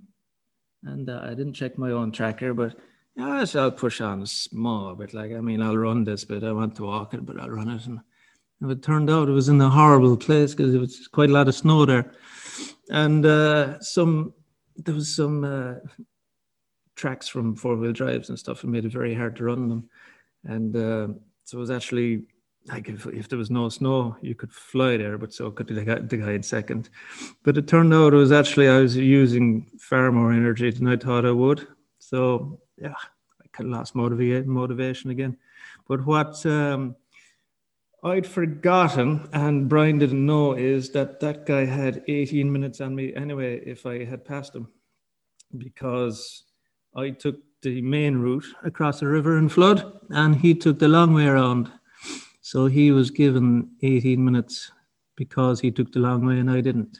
and 0.85 1.08
uh, 1.08 1.20
I 1.23 1.30
didn't 1.30 1.54
check 1.54 1.78
my 1.78 1.90
own 1.90 2.12
tracker, 2.12 2.54
but 2.54 2.76
yeah, 3.16 3.44
so 3.44 3.62
I'll 3.62 3.70
push 3.73 4.00
on 4.00 4.23
a 4.23 4.26
small 4.26 4.94
bit. 4.94 5.12
Like, 5.12 5.32
I 5.32 5.40
mean, 5.40 5.61
I'll 5.61 5.76
run 5.76 6.04
this 6.04 6.25
bit. 6.25 6.44
I 6.44 6.52
want 6.52 6.76
to 6.76 6.85
walk 6.85 7.14
it, 7.14 7.26
but 7.26 7.40
I'll 7.40 7.50
run 7.50 7.68
it. 7.68 7.85
And, 7.87 8.00
it 8.61 8.82
turned 8.82 9.08
out 9.08 9.28
it 9.28 9.32
was 9.32 9.49
in 9.49 9.61
a 9.61 9.70
horrible 9.70 10.16
place 10.16 10.52
because 10.52 10.75
it 10.75 10.78
was 10.78 11.06
quite 11.06 11.30
a 11.30 11.32
lot 11.32 11.47
of 11.47 11.54
snow 11.54 11.85
there. 11.85 12.12
And 12.90 13.25
uh, 13.25 13.78
some, 13.80 14.35
there 14.76 14.94
was 14.94 15.14
some 15.14 15.44
uh, 15.44 15.75
tracks 16.97 17.28
from 17.28 17.54
four 17.54 17.76
wheel 17.76 17.92
drives 17.92 18.28
and 18.30 18.38
stuff 18.38 18.64
and 18.64 18.73
made 18.73 18.85
it 18.85 18.92
very 18.92 19.14
hard 19.14 19.37
to 19.37 19.44
run 19.44 19.68
them. 19.68 19.88
And 20.44 20.75
uh, 20.75 21.08
so 21.44 21.58
it 21.58 21.61
was 21.61 21.70
actually 21.70 22.25
like 22.68 22.88
if, 22.88 23.06
if 23.06 23.28
there 23.28 23.38
was 23.38 23.50
no 23.50 23.68
snow, 23.68 24.16
you 24.20 24.34
could 24.34 24.52
fly 24.52 24.96
there, 24.96 25.18
but 25.18 25.32
so 25.32 25.50
could 25.50 25.68
the 25.68 25.84
guy, 25.84 25.98
the 25.98 26.16
guy 26.16 26.32
in 26.32 26.42
second. 26.42 26.90
But 27.42 27.56
it 27.56 27.66
turned 27.66 27.94
out 27.94 28.12
it 28.12 28.16
was 28.16 28.32
actually 28.32 28.68
I 28.68 28.80
was 28.80 28.96
using 28.96 29.70
far 29.78 30.12
more 30.12 30.32
energy 30.32 30.70
than 30.70 30.87
I 30.88 30.96
thought 30.96 31.25
I 31.25 31.30
would. 31.30 31.66
So 31.98 32.60
yeah, 32.76 32.94
I 33.42 33.46
kind 33.52 33.72
of 33.72 33.78
lost 33.78 33.94
motivation 33.94 34.48
motivation 34.48 35.10
again. 35.10 35.37
But 35.88 36.04
what 36.04 36.44
um, 36.44 36.96
I'd 38.04 38.26
forgotten, 38.26 39.28
and 39.32 39.68
Brian 39.68 39.98
didn't 39.98 40.25
know, 40.25 40.52
is 40.52 40.90
that 40.90 41.20
that 41.20 41.46
guy 41.46 41.64
had 41.64 42.04
18 42.06 42.50
minutes 42.52 42.80
on 42.80 42.94
me 42.94 43.14
anyway 43.14 43.60
if 43.64 43.87
I 43.87 44.04
had 44.04 44.25
passed 44.25 44.54
him, 44.54 44.68
because 45.56 46.44
I 46.94 47.10
took 47.10 47.37
the 47.62 47.82
main 47.82 48.18
route 48.18 48.46
across 48.62 49.00
the 49.00 49.08
river 49.08 49.38
in 49.38 49.48
flood, 49.48 50.00
and 50.10 50.37
he 50.37 50.54
took 50.54 50.78
the 50.78 50.88
long 50.88 51.14
way 51.14 51.26
around 51.26 51.72
so 52.49 52.64
he 52.64 52.93
was 52.93 53.11
given 53.11 53.69
18 53.83 54.25
minutes 54.25 54.73
because 55.17 55.61
he 55.61 55.71
took 55.71 55.93
the 55.93 55.99
long 55.99 56.25
way 56.25 56.38
and 56.38 56.50
I 56.50 56.62
didn't. 56.62 56.99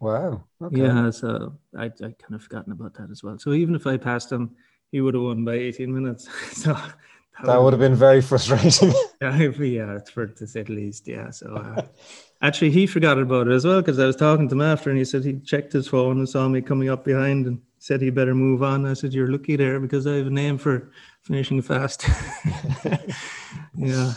Wow. 0.00 0.44
Okay. 0.60 0.82
Yeah, 0.82 1.08
so 1.08 1.56
I, 1.74 1.86
I 1.86 1.88
kind 1.88 2.34
of 2.34 2.42
forgotten 2.42 2.72
about 2.72 2.92
that 2.94 3.10
as 3.10 3.22
well. 3.22 3.38
So 3.38 3.54
even 3.54 3.74
if 3.74 3.86
I 3.86 3.96
passed 3.96 4.30
him, 4.30 4.54
he 4.92 5.00
would 5.00 5.14
have 5.14 5.22
won 5.22 5.46
by 5.46 5.54
18 5.54 5.94
minutes. 5.94 6.28
so 6.62 6.74
that, 6.74 7.46
that 7.46 7.62
would 7.62 7.72
have 7.72 7.80
been 7.80 7.94
very 7.94 8.20
frustrating. 8.20 8.92
yeah, 9.22 9.38
Yeah. 9.38 9.98
for 10.12 10.26
to 10.26 10.46
say 10.46 10.62
the 10.62 10.74
least. 10.74 11.08
Yeah. 11.08 11.30
So 11.30 11.54
uh, 11.54 11.80
actually, 12.42 12.72
he 12.72 12.86
forgot 12.86 13.18
about 13.18 13.48
it 13.48 13.54
as 13.54 13.64
well 13.64 13.80
because 13.80 13.98
I 13.98 14.04
was 14.04 14.16
talking 14.16 14.46
to 14.46 14.54
him 14.56 14.60
after, 14.60 14.90
and 14.90 14.98
he 14.98 15.06
said 15.06 15.24
he 15.24 15.40
checked 15.40 15.72
his 15.72 15.88
phone 15.88 16.18
and 16.18 16.28
saw 16.28 16.48
me 16.48 16.60
coming 16.60 16.90
up 16.90 17.02
behind, 17.02 17.46
and 17.46 17.62
said 17.78 18.02
he 18.02 18.10
better 18.10 18.34
move 18.34 18.62
on. 18.62 18.84
I 18.84 18.92
said, 18.92 19.14
You're 19.14 19.32
lucky 19.32 19.56
there 19.56 19.80
because 19.80 20.06
I 20.06 20.16
have 20.16 20.26
a 20.26 20.30
name 20.30 20.58
for 20.58 20.90
finishing 21.22 21.62
fast. 21.62 22.06
yeah. 23.74 24.12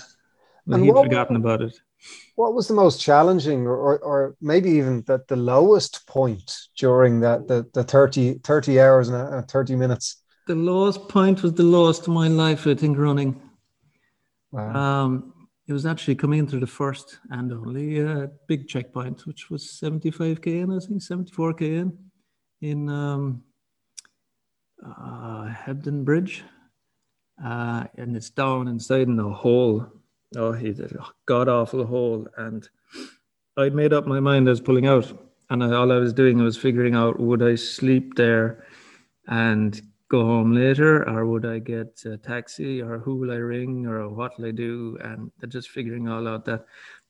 But 0.69 0.81
he'd 0.81 0.93
forgotten 0.93 1.35
about 1.35 1.61
it. 1.61 1.73
What 2.35 2.53
was 2.53 2.67
the 2.67 2.75
most 2.75 3.01
challenging 3.01 3.65
or, 3.65 3.75
or, 3.75 3.99
or 3.99 4.35
maybe 4.39 4.69
even 4.71 5.03
the, 5.07 5.21
the 5.27 5.35
lowest 5.35 6.05
point 6.07 6.55
during 6.77 7.19
that 7.21 7.47
the, 7.47 7.67
the 7.73 7.83
30, 7.83 8.35
30 8.43 8.79
hours 8.79 9.09
and 9.09 9.47
30 9.49 9.75
minutes? 9.75 10.21
The 10.47 10.55
lowest 10.55 11.09
point 11.09 11.43
was 11.43 11.53
the 11.53 11.63
lowest 11.63 12.03
of 12.03 12.13
my 12.13 12.27
life, 12.27 12.67
I 12.67 12.75
think, 12.75 12.97
running. 12.97 13.41
Wow. 14.51 14.73
Um, 14.73 15.33
it 15.67 15.73
was 15.73 15.85
actually 15.85 16.15
coming 16.15 16.39
into 16.39 16.59
the 16.59 16.67
first 16.67 17.19
and 17.29 17.51
only 17.51 18.01
uh, 18.01 18.27
big 18.47 18.67
checkpoint, 18.67 19.25
which 19.27 19.49
was 19.49 19.79
75k 19.83 20.47
in, 20.47 20.71
I 20.71 20.79
think 20.79 21.01
74k 21.01 21.61
in, 21.61 21.97
in 22.61 22.89
um, 22.89 23.43
uh, 24.83 25.47
Hebden 25.49 26.03
Bridge. 26.05 26.43
Uh, 27.43 27.85
and 27.95 28.15
it's 28.15 28.29
down 28.29 28.67
inside 28.67 29.07
in 29.07 29.19
a 29.19 29.29
hole. 29.29 29.87
Oh, 30.35 30.51
he 30.51 30.71
did 30.71 30.91
a 30.91 31.05
god 31.25 31.47
awful 31.49 31.85
hole. 31.85 32.27
And 32.37 32.67
I'd 33.57 33.73
made 33.73 33.93
up 33.93 34.05
my 34.05 34.19
mind 34.19 34.47
I 34.47 34.51
was 34.51 34.61
pulling 34.61 34.87
out. 34.87 35.11
And 35.49 35.63
I, 35.63 35.73
all 35.73 35.91
I 35.91 35.97
was 35.97 36.13
doing 36.13 36.37
was 36.37 36.57
figuring 36.57 36.93
out 36.93 37.19
would 37.19 37.41
I 37.41 37.55
sleep 37.55 38.15
there 38.15 38.65
and 39.27 39.81
go 40.09 40.23
home 40.23 40.53
later, 40.53 41.07
or 41.07 41.25
would 41.25 41.45
I 41.45 41.59
get 41.59 42.01
a 42.05 42.17
taxi, 42.17 42.81
or 42.81 42.99
who 42.99 43.15
will 43.15 43.31
I 43.31 43.35
ring, 43.35 43.85
or 43.85 44.07
what 44.09 44.37
will 44.37 44.47
I 44.47 44.51
do? 44.51 44.97
And 45.01 45.31
just 45.47 45.69
figuring 45.69 46.07
all 46.07 46.27
out 46.27 46.45
that. 46.45 46.65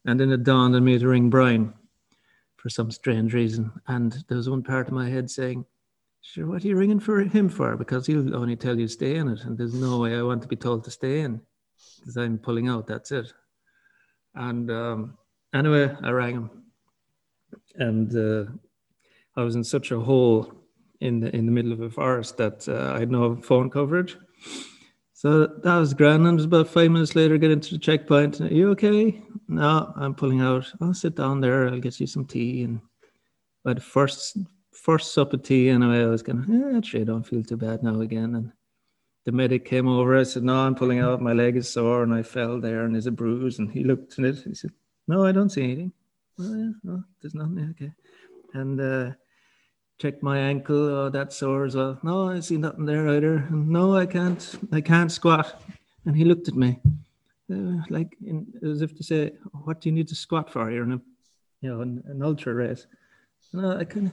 And 0.05 0.19
then 0.19 0.31
it 0.31 0.43
dawned 0.43 0.75
on 0.75 0.83
me 0.83 0.97
to 0.97 1.07
ring 1.07 1.29
Brian 1.29 1.73
for 2.55 2.69
some 2.69 2.91
strange 2.91 3.33
reason. 3.33 3.71
And 3.87 4.23
there 4.27 4.37
was 4.37 4.49
one 4.49 4.63
part 4.63 4.87
of 4.87 4.93
my 4.93 5.09
head 5.09 5.29
saying, 5.29 5.65
Sure, 6.21 6.45
what 6.45 6.63
are 6.63 6.67
you 6.67 6.75
ringing 6.75 6.99
for 6.99 7.21
him 7.21 7.47
for? 7.47 7.77
Because 7.77 8.05
he'll 8.05 8.35
only 8.35 8.57
tell 8.57 8.77
you 8.77 8.87
stay 8.89 9.15
in 9.15 9.29
it. 9.29 9.43
And 9.45 9.57
there's 9.57 9.73
no 9.73 9.99
way 9.99 10.17
I 10.17 10.21
want 10.21 10.41
to 10.41 10.49
be 10.49 10.57
told 10.57 10.83
to 10.83 10.91
stay 10.91 11.21
in 11.21 11.41
because 11.99 12.17
I'm 12.17 12.37
pulling 12.37 12.67
out. 12.67 12.87
That's 12.87 13.11
it. 13.11 13.33
And 14.35 14.69
um, 14.71 15.17
anyway, 15.53 15.95
I 16.03 16.09
rang 16.11 16.35
him. 16.35 16.49
And 17.75 18.15
uh, 18.15 18.51
I 19.35 19.43
was 19.43 19.55
in 19.55 19.63
such 19.63 19.91
a 19.91 19.99
hole 19.99 20.53
in 21.01 21.19
the 21.19 21.33
in 21.35 21.45
the 21.45 21.51
middle 21.51 21.71
of 21.71 21.81
a 21.81 21.89
forest 21.89 22.37
that 22.37 22.67
uh, 22.67 22.93
I 22.95 22.99
had 22.99 23.11
no 23.11 23.35
phone 23.37 23.69
coverage. 23.69 24.17
So 25.13 25.47
that 25.47 25.75
was 25.77 25.93
grand. 25.93 26.25
And 26.25 26.33
it 26.33 26.35
was 26.35 26.45
about 26.45 26.69
five 26.69 26.91
minutes 26.91 27.15
later, 27.15 27.37
get 27.37 27.51
into 27.51 27.73
the 27.73 27.79
checkpoint. 27.79 28.39
Are 28.39 28.47
you 28.47 28.69
okay? 28.71 29.21
No, 29.47 29.91
I'm 29.97 30.15
pulling 30.15 30.41
out. 30.41 30.71
I'll 30.79 30.93
sit 30.93 31.15
down 31.15 31.41
there. 31.41 31.67
I'll 31.67 31.79
get 31.79 31.99
you 31.99 32.07
some 32.07 32.25
tea. 32.25 32.63
And 32.63 32.79
by 33.63 33.73
the 33.73 33.81
first 33.81 34.37
first 34.71 35.13
sup 35.13 35.33
of 35.33 35.43
tea, 35.43 35.69
anyway, 35.69 36.03
I 36.03 36.05
was 36.05 36.23
going, 36.23 36.45
eh, 36.49 36.77
actually, 36.77 37.01
I 37.01 37.05
don't 37.05 37.27
feel 37.27 37.43
too 37.43 37.57
bad 37.57 37.83
now 37.83 37.99
again. 37.99 38.35
And 38.35 38.51
the 39.29 39.35
medic 39.35 39.63
came 39.63 39.87
over. 39.87 40.17
I 40.17 40.23
said, 40.23 40.43
no, 40.43 40.55
I'm 40.55 40.73
pulling 40.73 40.97
out. 40.97 41.21
My 41.21 41.33
leg 41.33 41.55
is 41.55 41.69
sore. 41.69 42.01
And 42.01 42.11
I 42.11 42.23
fell 42.23 42.59
there 42.59 42.83
and 42.85 42.95
there's 42.95 43.05
a 43.05 43.11
bruise. 43.11 43.59
And 43.59 43.71
he 43.71 43.83
looked 43.83 44.17
at 44.17 44.25
it. 44.25 44.37
He 44.43 44.55
said, 44.55 44.71
no, 45.07 45.23
I 45.23 45.31
don't 45.31 45.51
see 45.51 45.63
anything. 45.63 45.93
Oh, 46.39 46.55
yeah, 46.55 46.71
no, 46.83 47.03
there's 47.21 47.35
nothing. 47.35 47.75
Okay. 47.75 47.91
And 48.55 48.81
uh, 48.81 49.11
checked 49.99 50.23
my 50.23 50.39
ankle. 50.39 50.89
Oh, 50.89 51.09
that's 51.09 51.37
sore 51.37 51.65
as 51.65 51.75
well. 51.75 51.99
No, 52.01 52.29
I 52.29 52.39
see 52.39 52.57
nothing 52.57 52.85
there 52.85 53.07
either. 53.09 53.47
no, 53.51 53.95
I 53.95 54.07
can't. 54.07 54.59
I 54.71 54.81
can't 54.81 55.11
squat. 55.11 55.61
And 56.07 56.15
he 56.15 56.25
looked 56.25 56.47
at 56.47 56.55
me, 56.55 56.79
uh, 57.53 57.83
like 57.89 58.17
in, 58.25 58.47
as 58.63 58.81
if 58.81 58.95
to 58.95 59.03
say, 59.03 59.33
"What 59.65 59.81
do 59.81 59.89
you 59.89 59.93
need 59.93 60.07
to 60.07 60.15
squat 60.15 60.49
for? 60.49 60.71
You're 60.71 60.85
in 60.85 60.93
a, 60.93 61.01
you 61.61 61.69
know, 61.69 61.81
an, 61.81 62.01
an 62.07 62.23
ultra 62.23 62.53
race." 62.53 62.87
No, 63.53 63.73
I, 63.77 63.81
of, 63.81 64.11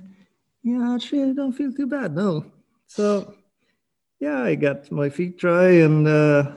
yeah, 0.63 0.95
actually, 0.95 1.23
I 1.23 1.33
don't 1.33 1.53
feel 1.53 1.73
too 1.73 1.87
bad. 1.87 2.15
No. 2.15 2.45
So, 2.89 3.35
yeah, 4.21 4.43
I 4.43 4.55
got 4.55 4.91
my 4.91 5.09
feet 5.09 5.39
dry 5.39 5.71
and 5.71 6.07
uh, 6.07 6.53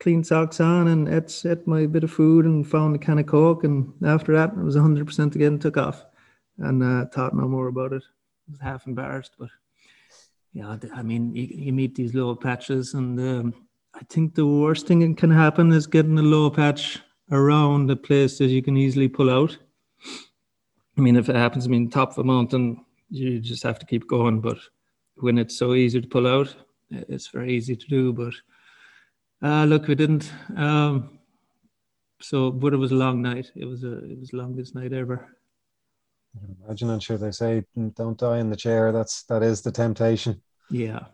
clean 0.00 0.24
socks 0.24 0.60
on 0.60 0.88
and 0.88 1.08
ate, 1.08 1.44
ate 1.44 1.66
my 1.66 1.86
bit 1.86 2.04
of 2.04 2.10
food 2.10 2.44
and 2.44 2.66
found 2.66 2.94
a 2.96 2.98
can 2.98 3.18
of 3.18 3.26
coke. 3.26 3.64
And 3.64 3.92
after 4.04 4.34
that, 4.34 4.50
it 4.50 4.62
was 4.62 4.76
100% 4.76 5.34
again. 5.34 5.58
Took 5.58 5.76
off 5.76 6.04
and 6.58 6.82
uh, 6.82 7.06
thought 7.06 7.34
no 7.34 7.48
more 7.48 7.68
about 7.68 7.92
it 7.92 8.02
was 8.50 8.60
half 8.60 8.86
embarrassed, 8.86 9.32
but 9.38 9.48
yeah, 10.52 10.76
I 10.94 11.02
mean, 11.02 11.34
you, 11.34 11.44
you 11.50 11.72
meet 11.72 11.94
these 11.94 12.14
low 12.14 12.34
patches, 12.34 12.94
and 12.94 13.18
um, 13.20 13.54
I 13.94 14.00
think 14.08 14.34
the 14.34 14.46
worst 14.46 14.86
thing 14.86 15.00
that 15.00 15.18
can 15.18 15.30
happen 15.30 15.72
is 15.72 15.86
getting 15.86 16.18
a 16.18 16.22
low 16.22 16.48
patch 16.50 17.00
around 17.30 17.90
a 17.90 17.96
place 17.96 18.38
that 18.38 18.46
you 18.46 18.62
can 18.62 18.76
easily 18.76 19.08
pull 19.08 19.28
out. 19.28 19.56
I 20.96 21.00
mean, 21.00 21.16
if 21.16 21.28
it 21.28 21.36
happens, 21.36 21.66
I 21.66 21.70
mean, 21.70 21.90
top 21.90 22.12
of 22.12 22.18
a 22.18 22.24
mountain, 22.24 22.84
you 23.10 23.38
just 23.38 23.62
have 23.64 23.78
to 23.80 23.86
keep 23.86 24.08
going. 24.08 24.40
But 24.40 24.56
when 25.16 25.36
it's 25.36 25.58
so 25.58 25.74
easy 25.74 26.00
to 26.00 26.08
pull 26.08 26.26
out, 26.26 26.54
it's 26.90 27.28
very 27.28 27.52
easy 27.52 27.76
to 27.76 27.86
do. 27.88 28.12
But 28.12 28.34
uh, 29.42 29.64
look, 29.64 29.86
we 29.86 29.94
didn't. 29.94 30.32
Um, 30.56 31.18
so, 32.20 32.50
but 32.50 32.72
it 32.72 32.78
was 32.78 32.92
a 32.92 32.96
long 32.96 33.22
night. 33.22 33.50
It 33.54 33.66
was 33.66 33.84
a 33.84 34.04
it 34.04 34.18
was 34.18 34.30
the 34.30 34.38
longest 34.38 34.74
night 34.74 34.92
ever. 34.92 35.28
I 36.36 36.64
Imagine, 36.66 36.90
I'm 36.90 37.00
sure 37.00 37.18
they 37.18 37.30
say, 37.30 37.64
"Don't 37.94 38.18
die 38.18 38.38
in 38.38 38.50
the 38.50 38.56
chair." 38.56 38.92
That's 38.92 39.22
that 39.24 39.42
is 39.42 39.62
the 39.62 39.72
temptation. 39.72 40.42
Yeah. 40.70 41.06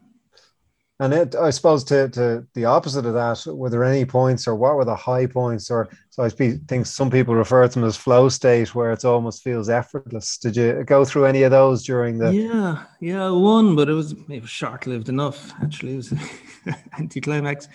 And 1.02 1.12
it, 1.12 1.35
I 1.35 1.50
suppose, 1.50 1.82
to, 1.85 2.09
to 2.11 2.47
the 2.54 2.64
opposite 2.64 3.06
of 3.06 3.14
that, 3.14 3.44
were 3.52 3.68
there 3.68 3.82
any 3.82 4.04
points, 4.04 4.47
or 4.47 4.54
what 4.54 4.76
were 4.76 4.85
the 4.85 4.94
high 4.94 5.26
points, 5.26 5.68
or 5.68 5.88
so 6.11 6.23
I 6.23 6.28
think 6.28 6.87
some 6.87 7.11
people 7.11 7.35
refer 7.35 7.66
to 7.66 7.75
them 7.75 7.82
as 7.82 7.97
flow 7.97 8.28
state, 8.28 8.73
where 8.73 8.92
it 8.92 9.04
almost 9.04 9.42
feels 9.42 9.68
effortless. 9.68 10.38
Did 10.38 10.56
you 10.56 10.85
go 10.85 11.04
through 11.04 11.25
any 11.25 11.42
of 11.42 11.50
those 11.50 11.82
during 11.82 12.18
the? 12.18 12.32
Yeah, 12.32 12.85
yeah, 13.00 13.30
one, 13.30 13.75
but 13.75 13.88
it 13.88 13.94
was 13.94 14.12
it 14.12 14.42
was 14.42 14.50
short 14.50 14.87
lived 14.87 15.09
enough. 15.09 15.52
Actually, 15.61 15.94
it 15.94 15.97
was 15.97 16.14
anticlimax. 16.97 17.66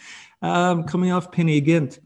Um, 0.41 0.85
coming 0.85 1.11
off 1.11 1.29
Pen-y-ghent, 1.29 1.99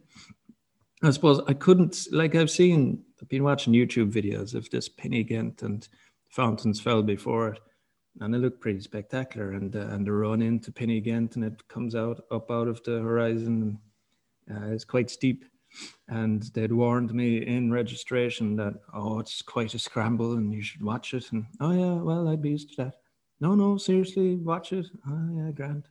I 1.04 1.12
suppose 1.12 1.40
I 1.48 1.54
couldn't 1.54 2.08
like 2.12 2.34
I've 2.34 2.50
seen 2.50 3.04
I've 3.22 3.30
been 3.30 3.44
watching 3.44 3.74
YouTube 3.74 4.12
videos 4.12 4.56
of 4.56 4.68
this 4.72 4.90
Pen-y-ghent 4.90 5.62
and 5.62 5.88
Fountains 6.30 6.82
Fell 6.82 7.04
before 7.04 7.50
it, 7.50 7.60
and 8.20 8.34
they 8.34 8.38
look 8.38 8.60
pretty 8.60 8.82
spectacular. 8.82 9.52
And 9.52 9.76
uh, 9.76 9.88
and 9.88 10.06
the 10.06 10.12
run 10.12 10.42
into 10.42 10.72
Pen-y-ghent 10.72 11.36
and 11.36 11.46
it 11.46 11.68
comes 11.68 11.96
out 11.96 12.26
up 12.32 12.52
out 12.52 12.68
of 12.68 12.84
the 12.84 13.00
horizon. 13.00 13.80
Uh, 14.50 14.72
it's 14.72 14.84
quite 14.84 15.10
steep, 15.10 15.46
and 16.10 16.44
they'd 16.54 16.72
warned 16.72 17.14
me 17.14 17.46
in 17.46 17.72
registration 17.72 18.56
that 18.58 18.74
oh, 18.94 19.20
it's 19.20 19.42
quite 19.42 19.74
a 19.74 19.80
scramble 19.80 20.34
and 20.34 20.54
you 20.54 20.62
should 20.62 20.84
watch 20.84 21.14
it. 21.14 21.32
And 21.32 21.46
oh 21.60 21.72
yeah, 21.72 22.02
well 22.02 22.28
I'd 22.28 22.42
be 22.42 22.50
used 22.50 22.76
to 22.76 22.84
that. 22.84 22.96
No, 23.40 23.56
no, 23.56 23.78
seriously, 23.78 24.36
watch 24.36 24.74
it. 24.74 24.88
Oh 25.08 25.30
yeah, 25.36 25.52
grand. 25.52 25.88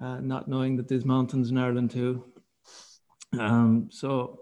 Uh, 0.00 0.20
not 0.20 0.48
knowing 0.48 0.76
that 0.76 0.88
there's 0.88 1.06
mountains 1.06 1.50
in 1.50 1.56
Ireland 1.58 1.90
too. 1.90 2.24
Um, 3.38 3.88
so 3.90 4.40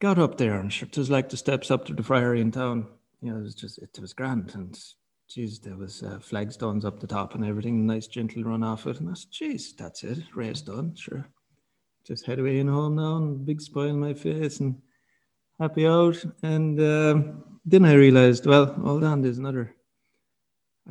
got 0.00 0.18
up 0.18 0.38
there 0.38 0.58
and 0.58 0.72
it 0.72 0.96
was 0.96 1.10
like 1.10 1.28
the 1.28 1.36
steps 1.36 1.70
up 1.70 1.84
to 1.86 1.94
the 1.94 2.02
friary 2.02 2.40
in 2.40 2.50
town. 2.50 2.86
You 3.20 3.32
know, 3.32 3.38
it 3.38 3.42
was 3.42 3.54
just, 3.54 3.78
it 3.78 3.98
was 4.00 4.12
grand. 4.12 4.52
And 4.54 4.78
geez, 5.28 5.58
there 5.58 5.76
was 5.76 6.02
uh, 6.02 6.18
flagstones 6.18 6.84
up 6.84 7.00
the 7.00 7.06
top 7.06 7.34
and 7.34 7.44
everything, 7.44 7.86
nice 7.86 8.06
gentle 8.06 8.44
run 8.44 8.62
off 8.62 8.86
it. 8.86 9.00
And 9.00 9.10
I 9.10 9.14
said, 9.14 9.30
geez, 9.30 9.74
that's 9.74 10.02
it, 10.02 10.18
race 10.34 10.62
done, 10.62 10.94
sure. 10.94 11.28
Just 12.04 12.26
head 12.26 12.38
away 12.38 12.58
and 12.58 12.70
home 12.70 12.96
now 12.96 13.16
and 13.16 13.44
big 13.44 13.60
smile 13.60 13.90
on 13.90 14.00
my 14.00 14.14
face 14.14 14.60
and 14.60 14.80
happy 15.60 15.86
out. 15.86 16.24
And 16.42 16.80
um, 16.80 17.44
then 17.66 17.84
I 17.84 17.92
realized, 17.92 18.46
well, 18.46 18.66
hold 18.66 19.04
on, 19.04 19.20
there's 19.20 19.38
another. 19.38 19.74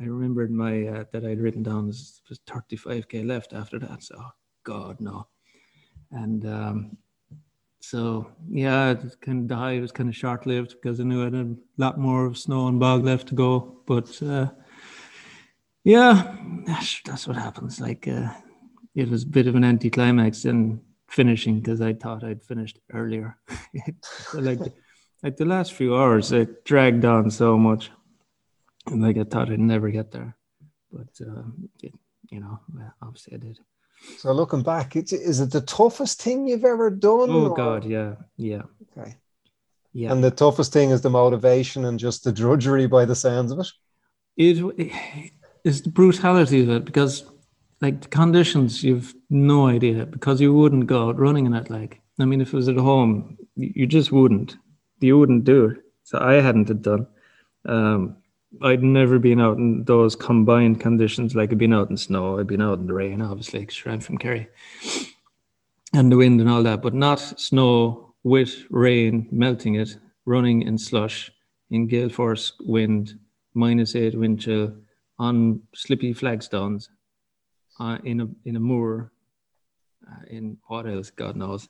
I 0.00 0.04
remembered 0.04 0.52
my 0.52 0.86
uh, 0.86 1.04
that 1.12 1.24
I'd 1.24 1.40
written 1.40 1.64
down 1.64 1.88
was, 1.88 2.22
was 2.28 2.38
35k 2.48 3.26
left 3.26 3.52
after 3.52 3.80
that. 3.80 4.04
So, 4.04 4.22
God, 4.62 5.00
no. 5.00 5.26
And 6.12 6.46
um, 6.46 6.96
so 7.80 8.30
yeah, 8.50 8.90
it 8.90 9.20
kind 9.20 9.42
of 9.42 9.46
died. 9.48 9.78
It 9.78 9.82
was 9.82 9.92
kind 9.92 10.08
of 10.08 10.16
short 10.16 10.46
lived 10.46 10.74
because 10.80 11.00
I 11.00 11.04
knew 11.04 11.22
I 11.22 11.24
had 11.24 11.34
a 11.34 11.54
lot 11.76 11.98
more 11.98 12.26
of 12.26 12.38
snow 12.38 12.68
and 12.68 12.80
bog 12.80 13.04
left 13.04 13.28
to 13.28 13.34
go. 13.34 13.80
But 13.86 14.20
uh, 14.22 14.48
yeah, 15.84 16.36
that's, 16.66 17.00
that's 17.04 17.26
what 17.26 17.36
happens. 17.36 17.80
Like 17.80 18.08
uh, 18.08 18.30
it 18.94 19.08
was 19.08 19.22
a 19.22 19.28
bit 19.28 19.46
of 19.46 19.54
an 19.54 19.64
anticlimax 19.64 20.44
in 20.44 20.80
finishing 21.08 21.60
because 21.60 21.80
I 21.80 21.94
thought 21.94 22.24
I'd 22.24 22.42
finished 22.42 22.78
earlier. 22.92 23.36
like, 24.34 24.60
like 25.22 25.36
the 25.36 25.44
last 25.44 25.72
few 25.72 25.96
hours, 25.96 26.32
it 26.32 26.64
dragged 26.64 27.04
on 27.04 27.30
so 27.30 27.56
much, 27.56 27.90
and 28.86 29.02
like 29.02 29.16
I 29.16 29.24
thought 29.24 29.50
I'd 29.50 29.60
never 29.60 29.90
get 29.90 30.10
there. 30.10 30.36
But 30.92 31.08
uh, 31.20 31.42
it, 31.82 31.94
you 32.30 32.40
know, 32.40 32.58
obviously 33.02 33.34
I 33.34 33.38
did. 33.38 33.58
So 34.18 34.32
looking 34.32 34.62
back, 34.62 34.96
it's, 34.96 35.12
is 35.12 35.40
it 35.40 35.52
the 35.52 35.60
toughest 35.60 36.20
thing 36.22 36.46
you've 36.46 36.64
ever 36.64 36.90
done? 36.90 37.30
Oh 37.30 37.48
or? 37.48 37.56
God, 37.56 37.84
yeah, 37.84 38.14
yeah. 38.36 38.62
Okay. 38.96 39.16
Yeah. 39.92 40.12
And 40.12 40.22
the 40.22 40.30
toughest 40.30 40.72
thing 40.72 40.90
is 40.90 41.00
the 41.00 41.10
motivation 41.10 41.84
and 41.84 41.98
just 41.98 42.24
the 42.24 42.32
drudgery 42.32 42.86
by 42.86 43.04
the 43.04 43.14
sounds 43.14 43.52
of 43.52 43.60
it. 43.60 43.68
It, 44.36 44.58
it 44.78 45.32
is 45.64 45.82
the 45.82 45.90
brutality 45.90 46.62
of 46.62 46.70
it 46.70 46.84
because, 46.84 47.24
like, 47.80 48.02
the 48.02 48.08
conditions 48.08 48.84
you've 48.84 49.14
no 49.30 49.66
idea 49.66 50.06
because 50.06 50.40
you 50.40 50.52
wouldn't 50.54 50.86
go 50.86 51.08
out 51.08 51.18
running 51.18 51.46
in 51.46 51.54
it. 51.54 51.70
Like, 51.70 52.00
I 52.20 52.24
mean, 52.24 52.40
if 52.40 52.48
it 52.48 52.56
was 52.56 52.68
at 52.68 52.76
home, 52.76 53.38
you 53.56 53.86
just 53.86 54.12
wouldn't. 54.12 54.56
You 55.00 55.18
wouldn't 55.18 55.44
do 55.44 55.66
it. 55.66 55.78
So 56.04 56.18
I 56.18 56.34
hadn't 56.34 56.82
done. 56.82 57.06
Um, 57.66 58.16
I'd 58.62 58.82
never 58.82 59.18
been 59.18 59.40
out 59.40 59.58
in 59.58 59.84
those 59.84 60.16
combined 60.16 60.80
conditions. 60.80 61.34
Like 61.34 61.52
I'd 61.52 61.58
been 61.58 61.74
out 61.74 61.90
in 61.90 61.96
snow, 61.96 62.38
I'd 62.38 62.46
been 62.46 62.62
out 62.62 62.78
in 62.78 62.86
the 62.86 62.94
rain, 62.94 63.20
obviously, 63.20 63.60
because 63.60 63.82
I'm 63.86 64.00
from 64.00 64.18
Kerry, 64.18 64.48
and 65.92 66.10
the 66.10 66.16
wind 66.16 66.40
and 66.40 66.48
all 66.48 66.62
that, 66.62 66.82
but 66.82 66.94
not 66.94 67.20
snow 67.20 68.14
with 68.22 68.64
rain 68.70 69.28
melting 69.30 69.76
it, 69.76 69.96
running 70.24 70.62
in 70.62 70.78
slush, 70.78 71.30
in 71.70 71.86
gale 71.86 72.08
force 72.08 72.52
wind, 72.60 73.18
minus 73.54 73.94
eight 73.94 74.14
wind 74.18 74.40
chill, 74.40 74.74
on 75.18 75.60
slippy 75.74 76.14
flagstones, 76.14 76.88
uh, 77.80 77.98
in 78.04 78.20
a 78.22 78.28
in 78.46 78.56
a 78.56 78.60
moor, 78.60 79.12
uh, 80.10 80.24
in 80.28 80.56
what 80.68 80.86
else, 80.86 81.10
God 81.10 81.36
knows, 81.36 81.68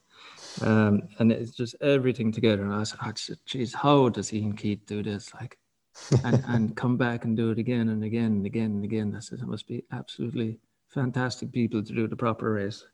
um, 0.62 1.02
and 1.18 1.32
it's 1.32 1.56
just 1.56 1.74
everything 1.80 2.30
together. 2.30 2.62
And 2.62 2.72
I 2.72 2.78
was, 2.78 2.94
oh, 3.04 3.12
geez, 3.46 3.74
how 3.74 4.08
does 4.10 4.30
Eoin 4.30 4.56
Keith 4.56 4.86
do 4.86 5.02
this? 5.02 5.34
Like 5.34 5.58
and, 6.24 6.44
and 6.48 6.76
come 6.76 6.96
back 6.96 7.24
and 7.24 7.36
do 7.36 7.50
it 7.50 7.58
again 7.58 7.88
and 7.88 8.04
again 8.04 8.32
and 8.32 8.46
again 8.46 8.70
and 8.72 8.84
again. 8.84 9.14
I 9.16 9.20
said, 9.20 9.40
it 9.40 9.46
must 9.46 9.66
be 9.66 9.84
absolutely 9.92 10.58
fantastic 10.88 11.52
people 11.52 11.82
to 11.82 11.92
do 11.92 12.06
the 12.06 12.16
proper 12.16 12.52
race. 12.52 12.84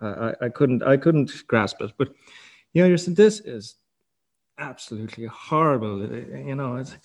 Uh, 0.00 0.32
I, 0.40 0.46
I 0.46 0.48
couldn't, 0.48 0.82
I 0.82 0.96
couldn't 0.96 1.46
grasp 1.46 1.80
it. 1.80 1.92
But 1.96 2.08
you 2.72 2.82
know, 2.82 2.88
you 2.88 2.96
said 2.96 3.16
this 3.16 3.40
is 3.40 3.76
absolutely 4.58 5.26
horrible. 5.26 6.06
You 6.06 6.54
know, 6.54 6.76
it's 6.76 6.96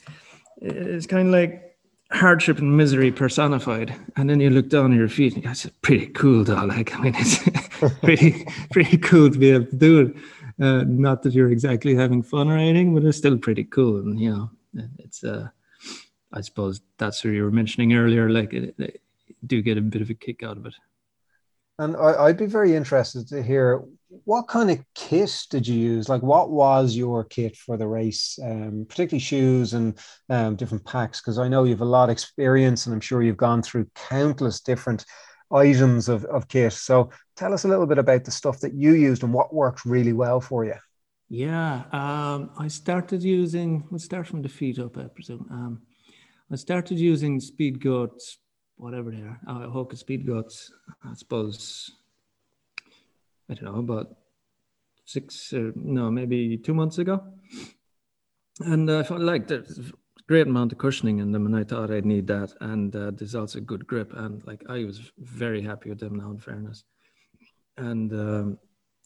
it's 0.61 1.05
kind 1.05 1.27
of 1.27 1.33
like 1.33 1.77
hardship 2.11 2.59
and 2.59 2.77
misery 2.77 3.11
personified. 3.11 3.93
And 4.15 4.29
then 4.29 4.39
you 4.39 4.49
look 4.49 4.69
down 4.69 4.91
at 4.91 4.97
your 4.97 5.09
feet 5.09 5.35
and 5.35 5.45
it's 5.45 5.65
pretty 5.81 6.07
cool, 6.07 6.43
though. 6.43 6.65
Like, 6.65 6.95
I 6.95 7.01
mean, 7.01 7.15
it's 7.17 7.39
pretty 8.01 8.45
pretty 8.71 8.97
cool 8.97 9.29
to 9.29 9.37
be 9.37 9.51
able 9.51 9.65
to 9.65 9.75
do 9.75 9.99
it. 10.01 10.15
Uh, 10.59 10.83
not 10.87 11.21
that 11.21 11.33
you're 11.33 11.51
exactly 11.51 11.93
having 11.93 12.23
fun 12.23 12.49
or 12.49 12.57
anything, 12.57 12.93
but 12.95 13.03
it's 13.03 13.17
still 13.17 13.37
pretty 13.37 13.63
cool. 13.63 13.97
And 13.97 14.19
you 14.19 14.31
know, 14.31 14.49
it's 14.99 15.23
uh, 15.23 15.49
I 16.31 16.41
suppose 16.41 16.81
that's 16.97 17.23
what 17.23 17.31
you 17.31 17.43
were 17.43 17.51
mentioning 17.51 17.93
earlier. 17.93 18.29
Like, 18.29 18.53
it, 18.53 18.75
it, 18.77 19.01
do 19.45 19.61
get 19.61 19.77
a 19.77 19.81
bit 19.81 20.01
of 20.01 20.09
a 20.09 20.13
kick 20.13 20.43
out 20.43 20.57
of 20.57 20.65
it. 20.65 20.73
And 21.79 21.95
I, 21.95 22.25
would 22.25 22.37
be 22.37 22.47
very 22.47 22.75
interested 22.75 23.27
to 23.27 23.43
hear 23.43 23.83
what 24.23 24.47
kind 24.47 24.71
of 24.71 24.83
kit 24.95 25.45
did 25.51 25.67
you 25.67 25.75
use? 25.75 26.09
Like, 26.09 26.23
what 26.23 26.49
was 26.49 26.95
your 26.95 27.23
kit 27.23 27.55
for 27.55 27.77
the 27.77 27.87
race, 27.87 28.39
um, 28.41 28.87
particularly 28.89 29.19
shoes 29.19 29.73
and 29.73 29.97
um, 30.29 30.55
different 30.55 30.85
packs? 30.85 31.21
Because 31.21 31.37
I 31.37 31.47
know 31.47 31.65
you 31.65 31.71
have 31.71 31.81
a 31.81 31.85
lot 31.85 32.09
of 32.09 32.13
experience, 32.13 32.85
and 32.85 32.95
I'm 32.95 33.01
sure 33.01 33.21
you've 33.21 33.37
gone 33.37 33.61
through 33.61 33.91
countless 33.93 34.61
different 34.61 35.05
items 35.51 36.09
of, 36.09 36.25
of 36.25 36.47
kit. 36.47 36.73
So, 36.73 37.11
tell 37.35 37.53
us 37.53 37.63
a 37.63 37.67
little 37.67 37.85
bit 37.85 37.99
about 37.99 38.23
the 38.23 38.31
stuff 38.31 38.59
that 38.61 38.73
you 38.73 38.93
used 38.93 39.21
and 39.21 39.31
what 39.31 39.53
worked 39.53 39.85
really 39.85 40.13
well 40.13 40.41
for 40.41 40.65
you. 40.65 40.75
Yeah, 41.29 41.83
um, 41.91 42.51
I 42.57 42.69
started 42.69 43.21
using, 43.21 43.83
we'll 43.91 43.99
start 43.99 44.27
from 44.27 44.41
the 44.41 44.49
feet 44.49 44.79
up, 44.79 44.97
I 44.97 45.07
presume. 45.07 45.45
Um, 45.51 45.81
I 46.49 46.55
started 46.55 46.97
using 46.97 47.41
speed 47.41 47.81
goats, 47.81 48.37
whatever 48.77 49.11
they 49.11 49.17
are, 49.17 49.39
uh, 49.45 49.67
Hoka 49.67 49.97
speed 49.97 50.25
goats, 50.25 50.71
I 51.03 51.13
suppose, 51.15 51.91
I 53.49 53.55
don't 53.55 53.65
know, 53.65 53.79
about 53.79 54.15
six, 55.03 55.51
or 55.51 55.73
no, 55.75 56.09
maybe 56.09 56.57
two 56.57 56.73
months 56.73 56.97
ago. 56.97 57.21
And 58.61 58.89
I 58.89 59.03
felt 59.03 59.21
like 59.21 59.47
there's 59.47 59.79
a 59.79 59.91
great 60.27 60.47
amount 60.47 60.71
of 60.71 60.77
cushioning 60.77 61.19
in 61.19 61.33
them, 61.33 61.45
and 61.45 61.55
I 61.57 61.65
thought 61.65 61.91
I'd 61.91 62.05
need 62.05 62.27
that. 62.27 62.53
And 62.61 62.95
uh, 62.95 63.11
there's 63.11 63.35
also 63.35 63.59
good 63.59 63.85
grip. 63.85 64.13
And 64.15 64.45
like 64.47 64.63
I 64.69 64.85
was 64.85 65.11
very 65.17 65.61
happy 65.61 65.89
with 65.89 65.99
them 65.99 66.15
now, 66.15 66.31
in 66.31 66.39
fairness. 66.39 66.85
And, 67.77 68.13
um, 68.13 68.59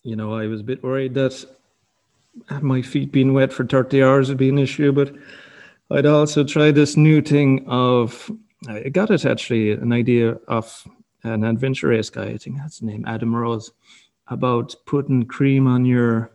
you 0.03 0.15
know, 0.15 0.33
I 0.33 0.45
was 0.45 0.61
a 0.61 0.63
bit 0.63 0.83
worried 0.83 1.15
that 1.15 1.45
my 2.61 2.81
feet 2.81 3.11
being 3.11 3.33
wet 3.33 3.53
for 3.53 3.65
30 3.65 4.03
hours 4.03 4.29
would 4.29 4.37
be 4.37 4.49
an 4.49 4.59
issue, 4.59 4.91
but 4.91 5.13
I'd 5.89 6.05
also 6.05 6.43
try 6.43 6.71
this 6.71 6.95
new 6.95 7.21
thing 7.21 7.65
of, 7.67 8.31
I 8.67 8.89
got 8.89 9.11
it 9.11 9.25
actually, 9.25 9.71
an 9.71 9.91
idea 9.91 10.37
of 10.47 10.87
an 11.23 11.43
adventure 11.43 11.87
race 11.87 12.09
guy, 12.09 12.25
I 12.25 12.37
think 12.37 12.57
that's 12.57 12.79
the 12.79 12.85
name, 12.85 13.05
Adam 13.07 13.35
Rose, 13.35 13.71
about 14.27 14.75
putting 14.85 15.25
cream 15.25 15.67
on 15.67 15.85
your 15.85 16.31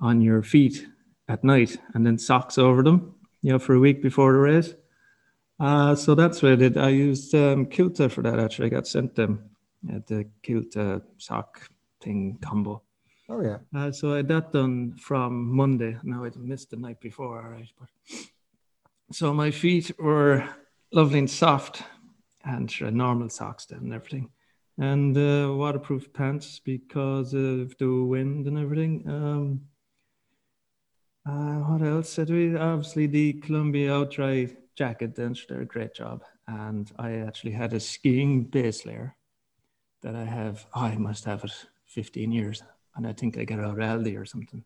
on 0.00 0.20
your 0.20 0.42
feet 0.42 0.86
at 1.28 1.44
night 1.44 1.76
and 1.94 2.04
then 2.04 2.18
socks 2.18 2.58
over 2.58 2.82
them, 2.82 3.14
you 3.42 3.52
know, 3.52 3.58
for 3.58 3.74
a 3.74 3.78
week 3.78 4.02
before 4.02 4.32
the 4.32 4.38
race. 4.38 4.74
Uh, 5.60 5.94
so 5.94 6.14
that's 6.14 6.42
what 6.42 6.52
I 6.52 6.56
did. 6.56 6.76
I 6.76 6.88
used 6.88 7.34
um, 7.34 7.66
Kilta 7.66 8.10
for 8.10 8.22
that 8.22 8.40
actually. 8.40 8.66
I 8.66 8.70
got 8.70 8.88
sent 8.88 9.14
them 9.14 9.50
at 9.92 10.06
the 10.06 10.26
Kilta 10.42 11.02
sock 11.18 11.68
thing 12.00 12.38
combo. 12.42 12.82
Oh 13.34 13.40
yeah. 13.40 13.58
Uh, 13.74 13.90
so 13.90 14.12
I 14.12 14.18
had 14.18 14.28
that 14.28 14.52
done 14.52 14.94
from 14.96 15.56
Monday. 15.56 15.98
Now 16.04 16.24
I 16.24 16.30
missed 16.36 16.70
the 16.70 16.76
night 16.76 17.00
before, 17.00 17.42
all 17.42 17.50
right. 17.50 17.68
But 17.80 17.88
so 19.10 19.34
my 19.34 19.50
feet 19.50 19.90
were 19.98 20.48
lovely 20.92 21.18
and 21.18 21.28
soft, 21.28 21.82
and 22.44 22.72
uh, 22.80 22.90
normal 22.90 23.28
socks 23.30 23.66
then 23.66 23.80
and 23.80 23.92
everything, 23.92 24.30
and 24.78 25.18
uh, 25.18 25.52
waterproof 25.52 26.12
pants 26.12 26.60
because 26.60 27.34
of 27.34 27.76
the 27.78 28.04
wind 28.04 28.46
and 28.46 28.56
everything. 28.56 29.02
Um, 29.08 29.62
uh, 31.26 31.58
what 31.68 31.82
else 31.82 32.14
did 32.14 32.30
we? 32.30 32.56
Obviously, 32.56 33.08
the 33.08 33.32
Columbia 33.32 33.90
OutDry 33.90 34.56
jacket. 34.76 35.16
Then 35.16 35.32
did 35.32 35.60
a 35.60 35.64
great 35.64 35.92
job, 35.92 36.22
and 36.46 36.88
I 37.00 37.14
actually 37.16 37.52
had 37.52 37.72
a 37.72 37.80
skiing 37.80 38.44
base 38.44 38.86
layer 38.86 39.16
that 40.02 40.14
I 40.14 40.24
have. 40.24 40.66
Oh, 40.72 40.82
I 40.82 40.96
must 40.96 41.24
have 41.24 41.42
it 41.42 41.66
15 41.86 42.30
years 42.30 42.62
and 42.96 43.06
I 43.06 43.12
think 43.12 43.36
I 43.36 43.44
get 43.44 43.60
out 43.60 43.78
of 43.78 44.06
or 44.16 44.24
something. 44.24 44.64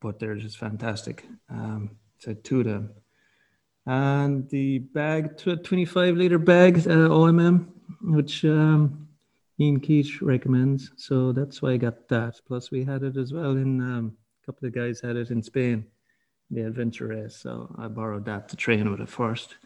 But 0.00 0.18
they're 0.18 0.36
just 0.36 0.58
fantastic. 0.58 1.24
Um, 1.48 1.96
so 2.18 2.34
two 2.34 2.60
of 2.60 2.66
them. 2.66 2.90
And 3.86 4.48
the 4.48 4.78
bag, 4.78 5.36
25 5.36 6.16
liter 6.16 6.38
bag, 6.38 6.78
uh, 6.78 7.08
OMM, 7.08 7.66
which 8.02 8.44
um, 8.44 9.08
Eoin 9.60 9.82
Keith 9.82 10.22
recommends. 10.22 10.90
So 10.96 11.32
that's 11.32 11.62
why 11.62 11.72
I 11.72 11.76
got 11.76 12.08
that. 12.08 12.40
Plus, 12.46 12.70
we 12.70 12.84
had 12.84 13.02
it 13.02 13.16
as 13.16 13.32
well 13.32 13.52
in 13.52 13.80
um, 13.80 14.16
a 14.42 14.46
couple 14.46 14.68
of 14.68 14.74
guys 14.74 15.00
had 15.00 15.16
it 15.16 15.30
in 15.30 15.42
Spain, 15.42 15.86
the 16.50 16.62
adventure 16.62 17.08
race. 17.08 17.36
So 17.36 17.74
I 17.78 17.88
borrowed 17.88 18.24
that 18.26 18.48
to 18.50 18.56
train 18.56 18.90
with 18.90 19.00
it 19.00 19.08
first. 19.08 19.56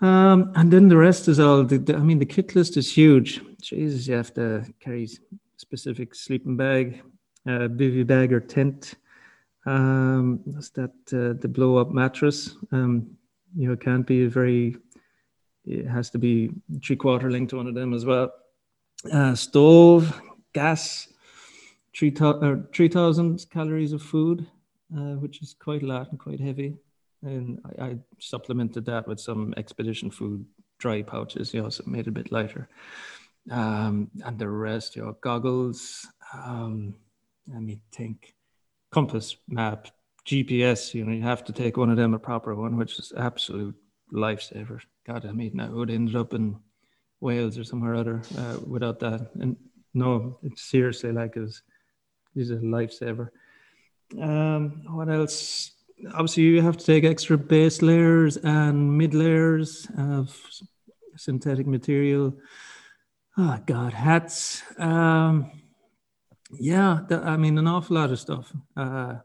Um, 0.00 0.52
and 0.54 0.72
then 0.72 0.88
the 0.88 0.96
rest 0.96 1.26
is 1.26 1.40
all. 1.40 1.64
The, 1.64 1.78
the, 1.78 1.96
I 1.96 2.00
mean, 2.00 2.20
the 2.20 2.26
kit 2.26 2.54
list 2.54 2.76
is 2.76 2.92
huge. 2.92 3.40
Jesus, 3.60 4.06
you 4.06 4.14
have 4.14 4.32
to 4.34 4.64
carry 4.78 5.08
specific 5.58 6.14
sleeping 6.14 6.56
bag, 6.56 7.02
uh, 7.46 7.68
bivy 7.68 8.06
bag 8.06 8.32
or 8.32 8.40
tent. 8.40 8.94
Um, 9.66 10.40
that's 10.46 10.70
that 10.70 10.94
uh, 11.12 11.38
the 11.38 11.48
blow 11.48 11.76
up 11.76 11.90
mattress. 11.90 12.56
Um, 12.72 13.16
you 13.54 13.66
know, 13.66 13.74
it 13.74 13.80
can't 13.80 14.06
be 14.06 14.24
a 14.24 14.28
very. 14.28 14.76
It 15.64 15.86
has 15.86 16.08
to 16.10 16.18
be 16.18 16.50
three 16.82 16.96
quarter 16.96 17.30
length 17.30 17.50
to 17.50 17.56
one 17.56 17.66
of 17.66 17.74
them 17.74 17.92
as 17.92 18.06
well. 18.06 18.32
Uh, 19.12 19.34
stove, 19.34 20.18
gas, 20.54 21.08
three 21.94 22.10
thousand 22.10 23.46
calories 23.50 23.92
of 23.92 24.02
food, 24.02 24.46
uh, 24.96 25.16
which 25.16 25.42
is 25.42 25.54
quite 25.58 25.82
a 25.82 25.86
lot 25.86 26.10
and 26.10 26.18
quite 26.18 26.40
heavy. 26.40 26.76
And 27.22 27.60
I, 27.78 27.84
I 27.84 27.98
supplemented 28.20 28.86
that 28.86 29.08
with 29.08 29.20
some 29.20 29.52
expedition 29.56 30.10
food 30.10 30.46
dry 30.78 31.02
pouches, 31.02 31.52
you 31.52 31.60
know, 31.60 31.68
so 31.68 31.82
it 31.82 31.88
made 31.88 32.06
it 32.06 32.08
a 32.08 32.12
bit 32.12 32.30
lighter 32.30 32.68
um, 33.50 34.10
and 34.24 34.38
the 34.38 34.48
rest, 34.48 34.96
your 34.96 35.14
goggles. 35.20 36.06
Um, 36.32 36.94
let 37.52 37.62
me 37.62 37.80
think. 37.92 38.34
Compass 38.90 39.36
map, 39.48 39.88
GPS. 40.26 40.94
You 40.94 41.04
know, 41.04 41.12
you 41.12 41.22
have 41.22 41.44
to 41.44 41.52
take 41.52 41.76
one 41.76 41.90
of 41.90 41.96
them, 41.96 42.14
a 42.14 42.18
proper 42.18 42.54
one, 42.54 42.76
which 42.76 42.98
is 42.98 43.12
absolute 43.16 43.74
lifesaver. 44.12 44.80
God, 45.06 45.26
I 45.26 45.32
mean, 45.32 45.60
I 45.60 45.68
would 45.68 45.90
end 45.90 46.14
up 46.16 46.34
in 46.34 46.56
Wales 47.20 47.58
or 47.58 47.64
somewhere 47.64 47.94
other 47.94 48.22
uh, 48.36 48.58
without 48.66 49.00
that. 49.00 49.30
And 49.40 49.56
no, 49.94 50.38
it's 50.42 50.62
seriously 50.62 51.12
like 51.12 51.36
it's, 51.36 51.62
it's 52.34 52.50
a 52.50 52.54
lifesaver. 52.54 53.28
Um, 54.20 54.82
what 54.88 55.08
else? 55.08 55.72
Obviously, 56.12 56.44
you 56.44 56.62
have 56.62 56.76
to 56.76 56.84
take 56.84 57.04
extra 57.04 57.36
base 57.36 57.82
layers 57.82 58.36
and 58.38 58.96
mid 58.96 59.14
layers 59.14 59.88
of 59.98 60.38
synthetic 61.16 61.66
material 61.66 62.32
oh 63.38 63.58
god 63.66 63.92
hats. 63.92 64.62
Um 64.78 65.50
yeah 66.58 67.00
i 67.10 67.36
mean 67.36 67.58
an 67.58 67.66
awful 67.66 67.96
lot 67.96 68.10
of 68.10 68.18
stuff. 68.18 68.52
Uh 68.76 69.16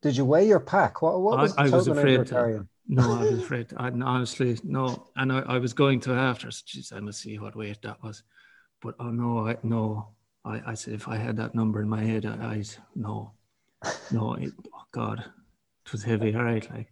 did 0.00 0.16
you 0.16 0.24
weigh 0.24 0.48
your 0.48 0.60
pack? 0.60 1.02
What, 1.02 1.20
what 1.20 1.38
was 1.38 1.56
I, 1.56 1.66
I 1.66 1.70
was 1.70 1.86
afraid 1.86 2.26
to, 2.26 2.66
no 2.88 3.14
i 3.14 3.22
was 3.30 3.38
afraid 3.44 3.68
to, 3.68 3.80
I, 3.80 3.90
honestly 3.90 4.58
no. 4.64 5.08
And 5.16 5.32
I, 5.32 5.40
I 5.40 5.58
was 5.58 5.72
going 5.72 6.00
to 6.00 6.12
after 6.12 6.48
Jeez, 6.48 6.92
i 6.92 7.00
must 7.00 7.20
see 7.20 7.38
what 7.38 7.54
weight 7.56 7.82
that 7.82 8.02
was. 8.02 8.22
But 8.80 8.96
oh 8.98 9.10
no 9.10 9.46
i 9.48 9.56
no. 9.62 10.08
I 10.44 10.62
i 10.66 10.74
said 10.74 10.94
if 10.94 11.06
i 11.06 11.16
had 11.16 11.36
that 11.36 11.54
number 11.54 11.80
in 11.82 11.88
my 11.88 12.02
head 12.02 12.26
i, 12.26 12.54
I 12.56 12.64
no. 12.96 13.34
No 14.12 14.34
it, 14.34 14.52
oh 14.74 14.84
god 14.92 15.24
it 15.84 15.92
was 15.92 16.04
heavy 16.04 16.34
all 16.34 16.44
right 16.44 16.68
like 16.70 16.91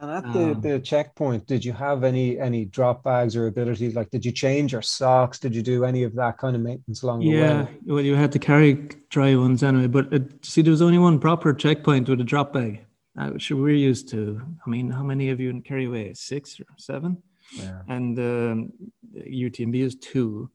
and 0.00 0.10
at 0.10 0.32
the, 0.32 0.52
um, 0.52 0.60
the 0.62 0.80
checkpoint, 0.80 1.46
did 1.46 1.62
you 1.62 1.74
have 1.74 2.04
any 2.04 2.38
any 2.38 2.64
drop 2.64 3.04
bags 3.04 3.36
or 3.36 3.46
ability? 3.46 3.92
Like, 3.92 4.10
did 4.10 4.24
you 4.24 4.32
change 4.32 4.72
your 4.72 4.80
socks? 4.80 5.38
Did 5.38 5.54
you 5.54 5.62
do 5.62 5.84
any 5.84 6.04
of 6.04 6.14
that 6.14 6.38
kind 6.38 6.56
of 6.56 6.62
maintenance 6.62 7.02
along 7.02 7.22
yeah, 7.22 7.30
the 7.30 7.36
way? 7.36 7.48
Yeah, 7.84 7.94
well, 7.94 8.04
you 8.04 8.14
had 8.14 8.32
to 8.32 8.38
carry 8.38 8.88
dry 9.10 9.36
ones 9.36 9.62
anyway. 9.62 9.88
But 9.88 10.12
uh, 10.12 10.20
see, 10.42 10.62
there 10.62 10.70
was 10.70 10.80
only 10.80 10.98
one 10.98 11.18
proper 11.20 11.52
checkpoint 11.52 12.08
with 12.08 12.20
a 12.20 12.24
drop 12.24 12.54
bag. 12.54 12.84
Uh, 13.18 13.32
sure, 13.36 13.60
we're 13.60 13.74
used 13.74 14.08
to. 14.10 14.40
I 14.66 14.70
mean, 14.70 14.90
how 14.90 15.02
many 15.02 15.28
of 15.28 15.38
you 15.38 15.50
in 15.50 15.60
Kerry 15.60 16.12
Six 16.14 16.58
or 16.58 16.66
seven? 16.78 17.22
Yeah. 17.52 17.82
And 17.88 18.18
um, 18.18 18.72
UTMB 19.14 19.74
is 19.76 19.96
two. 19.96 20.50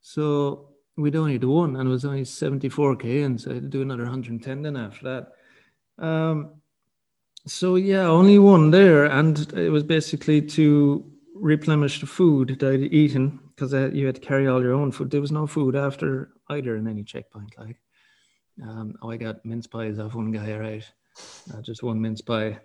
So 0.00 0.70
we'd 0.96 1.16
only 1.16 1.38
do 1.38 1.50
one, 1.50 1.76
and 1.76 1.88
it 1.88 1.92
was 1.92 2.04
only 2.04 2.22
74k, 2.22 3.24
and 3.24 3.40
so 3.40 3.50
I 3.50 3.54
had 3.54 3.62
to 3.62 3.68
do 3.68 3.82
another 3.82 4.02
110 4.02 4.62
then 4.62 4.76
after 4.76 5.04
that. 5.98 6.04
Um, 6.04 6.54
so 7.46 7.76
yeah, 7.76 8.06
only 8.06 8.38
one 8.38 8.70
there, 8.70 9.04
and 9.04 9.38
it 9.52 9.70
was 9.70 9.82
basically 9.82 10.40
to 10.42 11.04
replenish 11.34 12.00
the 12.00 12.06
food 12.06 12.56
that 12.60 12.72
I'd 12.72 12.92
eaten 12.92 13.40
because 13.54 13.72
you 13.94 14.06
had 14.06 14.16
to 14.16 14.20
carry 14.20 14.48
all 14.48 14.62
your 14.62 14.72
own 14.72 14.90
food. 14.90 15.10
There 15.10 15.20
was 15.20 15.32
no 15.32 15.46
food 15.46 15.76
after 15.76 16.30
either 16.48 16.76
in 16.76 16.88
any 16.88 17.04
checkpoint. 17.04 17.54
Like, 17.58 17.76
um, 18.62 18.94
oh, 19.02 19.10
I 19.10 19.16
got 19.16 19.44
mince 19.44 19.66
pies 19.66 19.98
off 19.98 20.14
one 20.14 20.32
guy, 20.32 20.56
right? 20.56 20.84
Uh, 21.52 21.60
just 21.60 21.82
one 21.82 22.00
mince 22.00 22.22
pie, 22.22 22.58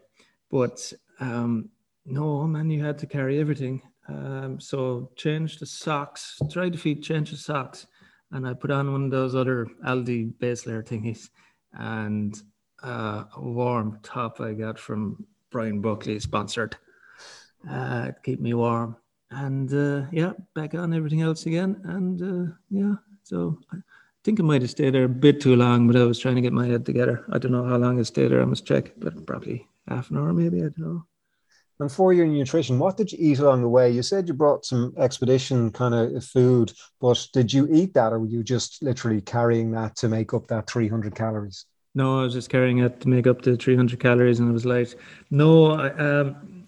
but 0.50 0.94
um, 1.20 1.70
no, 2.06 2.48
man, 2.48 2.70
you 2.70 2.84
had 2.84 2.98
to 3.00 3.08
carry 3.08 3.40
everything. 3.40 3.82
Um, 4.08 4.60
so 4.60 5.12
change 5.16 5.60
the 5.60 5.66
socks, 5.66 6.40
try 6.50 6.70
to 6.70 6.78
feed 6.78 7.04
change 7.04 7.32
the 7.32 7.38
socks, 7.38 7.86
and 8.32 8.48
I 8.48 8.54
put 8.54 8.72
on 8.72 8.92
one 8.92 9.06
of 9.06 9.12
those 9.12 9.36
other 9.36 9.68
Aldi 9.86 10.40
base 10.40 10.66
layer 10.66 10.82
thingies, 10.82 11.30
and 11.74 12.42
uh, 12.84 13.26
a 13.36 13.42
warm 13.42 14.00
top 14.04 14.40
I 14.42 14.54
got 14.54 14.80
from 14.80 15.26
Brian 15.52 15.82
Buckley 15.82 16.20
sponsored. 16.20 16.78
Uh, 17.70 18.12
keep 18.24 18.40
me 18.40 18.54
warm, 18.54 18.96
and 19.32 19.74
uh, 19.74 20.08
yeah, 20.12 20.34
back 20.56 20.74
on 20.76 20.94
everything 20.94 21.22
else 21.22 21.46
again, 21.46 21.82
and 21.86 22.22
uh, 22.22 22.54
yeah, 22.70 22.96
so 23.24 23.60
I 23.74 23.78
think 24.24 24.40
I 24.40 24.44
might 24.44 24.62
have 24.62 24.72
stayed 24.72 24.94
there 24.94 25.04
a 25.04 25.10
bit 25.10 25.42
too 25.42 25.56
long, 25.56 25.88
but 25.88 25.96
I 25.96 26.04
was 26.04 26.20
trying 26.20 26.36
to 26.36 26.42
get 26.42 26.54
my 26.54 26.68
head 26.68 26.86
together. 26.86 27.26
I 27.32 27.38
don't 27.38 27.52
know 27.52 27.66
how 27.66 27.78
long 27.78 28.00
I 28.00 28.04
stayed 28.04 28.32
there. 28.32 28.42
I 28.42 28.46
must 28.46 28.66
check, 28.66 28.94
but 28.98 29.26
probably 29.26 29.68
half 29.88 30.10
an 30.10 30.18
hour, 30.18 30.34
maybe. 30.34 30.60
I 30.60 30.70
don't 30.70 30.78
know. 30.80 31.06
And 31.80 31.92
for 31.92 32.12
your 32.12 32.28
nutrition, 32.28 32.78
what 32.78 32.98
did 32.98 33.12
you 33.12 33.18
eat 33.22 33.40
along 33.40 33.62
the 33.62 33.70
way? 33.70 33.90
You 33.90 34.04
said 34.04 34.28
you 34.28 34.34
brought 34.34 34.66
some 34.66 34.94
expedition 34.98 35.72
kind 35.72 35.94
of 35.94 36.26
food, 36.26 36.74
but 37.00 37.26
did 37.32 37.54
you 37.54 37.70
eat 37.72 37.94
that 37.94 38.12
or 38.12 38.20
were 38.20 38.28
you 38.28 38.44
just 38.44 38.84
literally 38.84 39.22
carrying 39.22 39.72
that 39.72 39.96
to 39.98 40.10
make 40.10 40.34
up 40.34 40.48
that 40.48 40.70
300 40.70 41.16
calories? 41.16 41.66
No, 41.96 42.20
I 42.20 42.24
was 42.24 42.34
just 42.34 42.50
carrying 42.50 42.80
it 42.80 43.02
to 43.02 43.10
make 43.10 43.28
up 43.28 43.42
the 43.42 43.58
300 43.58 44.00
calories 44.00 44.40
and 44.40 44.50
it 44.50 44.54
was 44.54 44.66
light. 44.66 44.96
No, 45.32 45.80
um, 45.80 46.68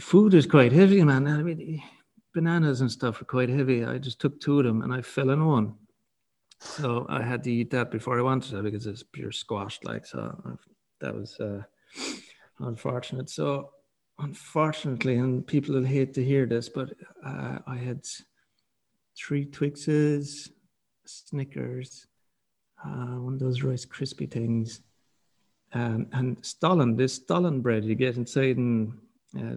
food 0.00 0.34
is 0.34 0.46
quite 0.46 0.72
heavy, 0.72 1.02
man. 1.02 1.26
I 1.26 1.42
mean, 1.42 1.82
bananas 2.34 2.80
and 2.80 2.90
stuff 2.90 3.20
are 3.22 3.26
quite 3.26 3.48
heavy. 3.48 3.84
I 3.84 3.98
just 3.98 4.20
took 4.20 4.40
two 4.40 4.58
of 4.58 4.66
them 4.66 4.82
and 4.82 4.92
I 4.92 5.00
fell 5.00 5.30
in 5.30 5.46
one. 5.46 5.74
So 6.60 7.06
I 7.08 7.22
had 7.22 7.42
to 7.44 7.52
eat 7.52 7.70
that 7.70 7.90
before 7.90 8.18
I 8.18 8.22
wanted 8.22 8.58
it 8.58 8.62
because 8.62 8.86
it's 8.86 9.02
pure 9.02 9.32
squashed. 9.32 9.84
Like, 9.84 10.06
so 10.06 10.58
that 11.00 11.14
was. 11.14 11.38
Uh, 11.40 11.62
unfortunate. 12.60 13.30
So, 13.30 13.70
unfortunately, 14.18 15.16
and 15.16 15.46
people 15.46 15.74
will 15.74 15.84
hate 15.84 16.14
to 16.14 16.24
hear 16.24 16.46
this, 16.46 16.68
but 16.68 16.90
uh, 17.24 17.58
I 17.66 17.76
had 17.76 18.04
three 19.16 19.44
Twixes, 19.44 20.50
Snickers, 21.04 22.06
uh, 22.84 23.16
one 23.18 23.34
of 23.34 23.38
those 23.38 23.62
Rice 23.62 23.84
crispy 23.84 24.26
things, 24.26 24.80
um, 25.74 26.06
and 26.12 26.36
Stollen. 26.44 26.96
This 26.96 27.14
Stollen 27.14 27.60
bread 27.60 27.84
you 27.84 27.94
get 27.94 28.16
inside 28.16 28.56
in 28.56 28.98
uh, 29.36 29.54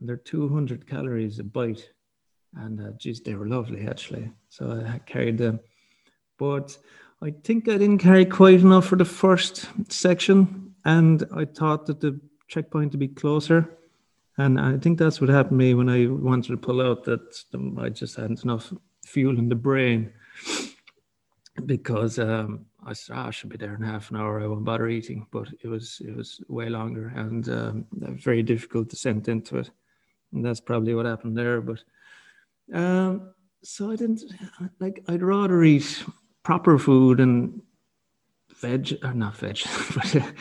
and 0.00 0.08
they're 0.08 0.16
200 0.16 0.86
calories 0.88 1.38
a 1.38 1.44
bite. 1.44 1.90
And 2.56 2.80
uh, 2.80 2.90
geez, 2.98 3.20
they 3.20 3.34
were 3.34 3.46
lovely 3.46 3.86
actually. 3.86 4.30
So 4.48 4.84
I 4.86 4.98
carried 4.98 5.38
them. 5.38 5.60
But 6.38 6.76
I 7.22 7.32
think 7.44 7.68
I 7.68 7.78
didn't 7.78 7.98
carry 7.98 8.24
quite 8.24 8.60
enough 8.60 8.86
for 8.86 8.96
the 8.96 9.04
first 9.04 9.68
section 9.88 10.74
and 10.84 11.24
I 11.34 11.44
thought 11.44 11.86
that 11.86 12.00
the 12.00 12.20
checkpoint 12.48 12.92
to 12.92 12.98
be 12.98 13.08
closer. 13.08 13.68
And 14.38 14.58
I 14.58 14.76
think 14.78 14.98
that's 14.98 15.20
what 15.20 15.30
happened 15.30 15.58
to 15.60 15.64
me 15.64 15.74
when 15.74 15.88
I 15.88 16.06
wanted 16.06 16.48
to 16.48 16.56
pull 16.56 16.80
out 16.80 17.04
that 17.04 17.44
I 17.78 17.88
just 17.90 18.16
hadn't 18.16 18.42
enough 18.44 18.72
fuel 19.04 19.38
in 19.38 19.48
the 19.48 19.54
brain 19.54 20.12
because 21.66 22.18
um, 22.18 22.66
I 22.84 22.92
said, 22.92 23.16
oh, 23.16 23.20
I 23.20 23.30
should 23.30 23.50
be 23.50 23.56
there 23.56 23.74
in 23.74 23.82
half 23.82 24.10
an 24.10 24.16
hour. 24.16 24.40
I 24.40 24.46
won't 24.46 24.64
bother 24.64 24.88
eating, 24.88 25.26
but 25.30 25.48
it 25.62 25.68
was 25.68 26.00
it 26.04 26.16
was 26.16 26.42
way 26.48 26.68
longer 26.68 27.12
and 27.14 27.48
um, 27.48 27.86
very 27.92 28.42
difficult 28.42 28.90
to 28.90 28.96
send 28.96 29.28
into 29.28 29.58
it, 29.58 29.70
and 30.32 30.44
that's 30.44 30.60
probably 30.60 30.94
what 30.94 31.06
happened 31.06 31.36
there. 31.36 31.60
But 31.60 31.82
um, 32.72 33.34
so 33.62 33.90
I 33.90 33.96
didn't 33.96 34.22
like. 34.80 35.04
I'd 35.08 35.22
rather 35.22 35.62
eat 35.62 36.04
proper 36.42 36.78
food 36.78 37.20
and 37.20 37.62
veg 38.56 38.98
or 39.02 39.14
not 39.14 39.36
veg, 39.36 39.60
but 39.94 40.32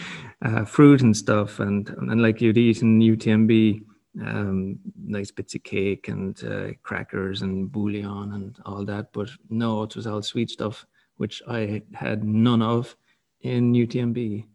uh, 0.42 0.66
fruit 0.66 1.02
and 1.02 1.16
stuff, 1.16 1.60
and 1.60 1.90
and 1.90 2.22
like 2.22 2.42
you'd 2.42 2.58
eat 2.58 2.82
in 2.82 3.00
UTMB, 3.00 3.84
um, 4.22 4.80
nice 5.04 5.32
bits 5.32 5.56
of 5.56 5.64
cake 5.64 6.08
and 6.08 6.44
uh, 6.44 6.70
crackers 6.84 7.42
and 7.42 7.72
bouillon 7.72 8.34
and 8.34 8.58
all 8.66 8.86
that. 8.86 9.14
But 9.14 9.30
no, 9.50 9.84
it 9.84 9.96
was 9.96 10.08
all 10.08 10.22
sweet 10.22 10.50
stuff, 10.50 10.86
which 11.22 11.44
I 11.48 11.84
had 11.94 12.24
none 12.24 12.64
of 12.64 12.96
in 13.42 13.74
UTMB. 13.74 14.48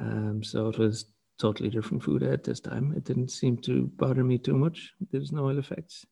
Um, 0.00 0.42
so 0.42 0.68
it 0.68 0.78
was 0.78 1.04
totally 1.38 1.68
different 1.68 2.02
food 2.02 2.22
at 2.22 2.42
this 2.42 2.58
time. 2.58 2.94
It 2.96 3.04
didn't 3.04 3.30
seem 3.30 3.58
to 3.68 3.90
bother 3.96 4.24
me 4.24 4.38
too 4.38 4.56
much. 4.56 4.92
There's 5.12 5.30
no 5.30 5.50
ill 5.50 5.58
effects. 5.58 6.06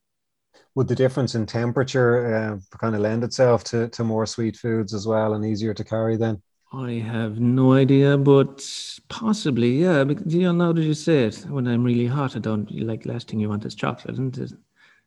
Would 0.74 0.88
the 0.88 0.94
difference 0.94 1.34
in 1.34 1.46
temperature 1.46 2.12
uh, 2.34 2.76
kind 2.78 2.94
of 2.94 3.00
lend 3.00 3.24
itself 3.24 3.64
to, 3.64 3.88
to 3.88 4.04
more 4.04 4.26
sweet 4.26 4.58
foods 4.58 4.92
as 4.92 5.06
well 5.06 5.32
and 5.32 5.42
easier 5.42 5.72
to 5.72 5.84
carry 5.84 6.18
then? 6.18 6.42
I 6.70 6.92
have 6.92 7.40
no 7.40 7.72
idea, 7.72 8.18
but 8.18 8.62
possibly, 9.08 9.82
yeah. 9.84 10.04
Because 10.04 10.34
you 10.34 10.42
know, 10.42 10.52
now 10.52 10.72
that 10.74 10.82
you 10.82 10.92
say 10.92 11.24
it, 11.24 11.46
when 11.48 11.66
I'm 11.66 11.82
really 11.82 12.06
hot, 12.06 12.36
I 12.36 12.40
don't 12.40 12.70
like 12.70 13.06
last 13.06 13.30
thing 13.30 13.40
you 13.40 13.48
want 13.48 13.64
is 13.64 13.74
chocolate, 13.74 14.16
isn't 14.16 14.36
it? 14.36 14.52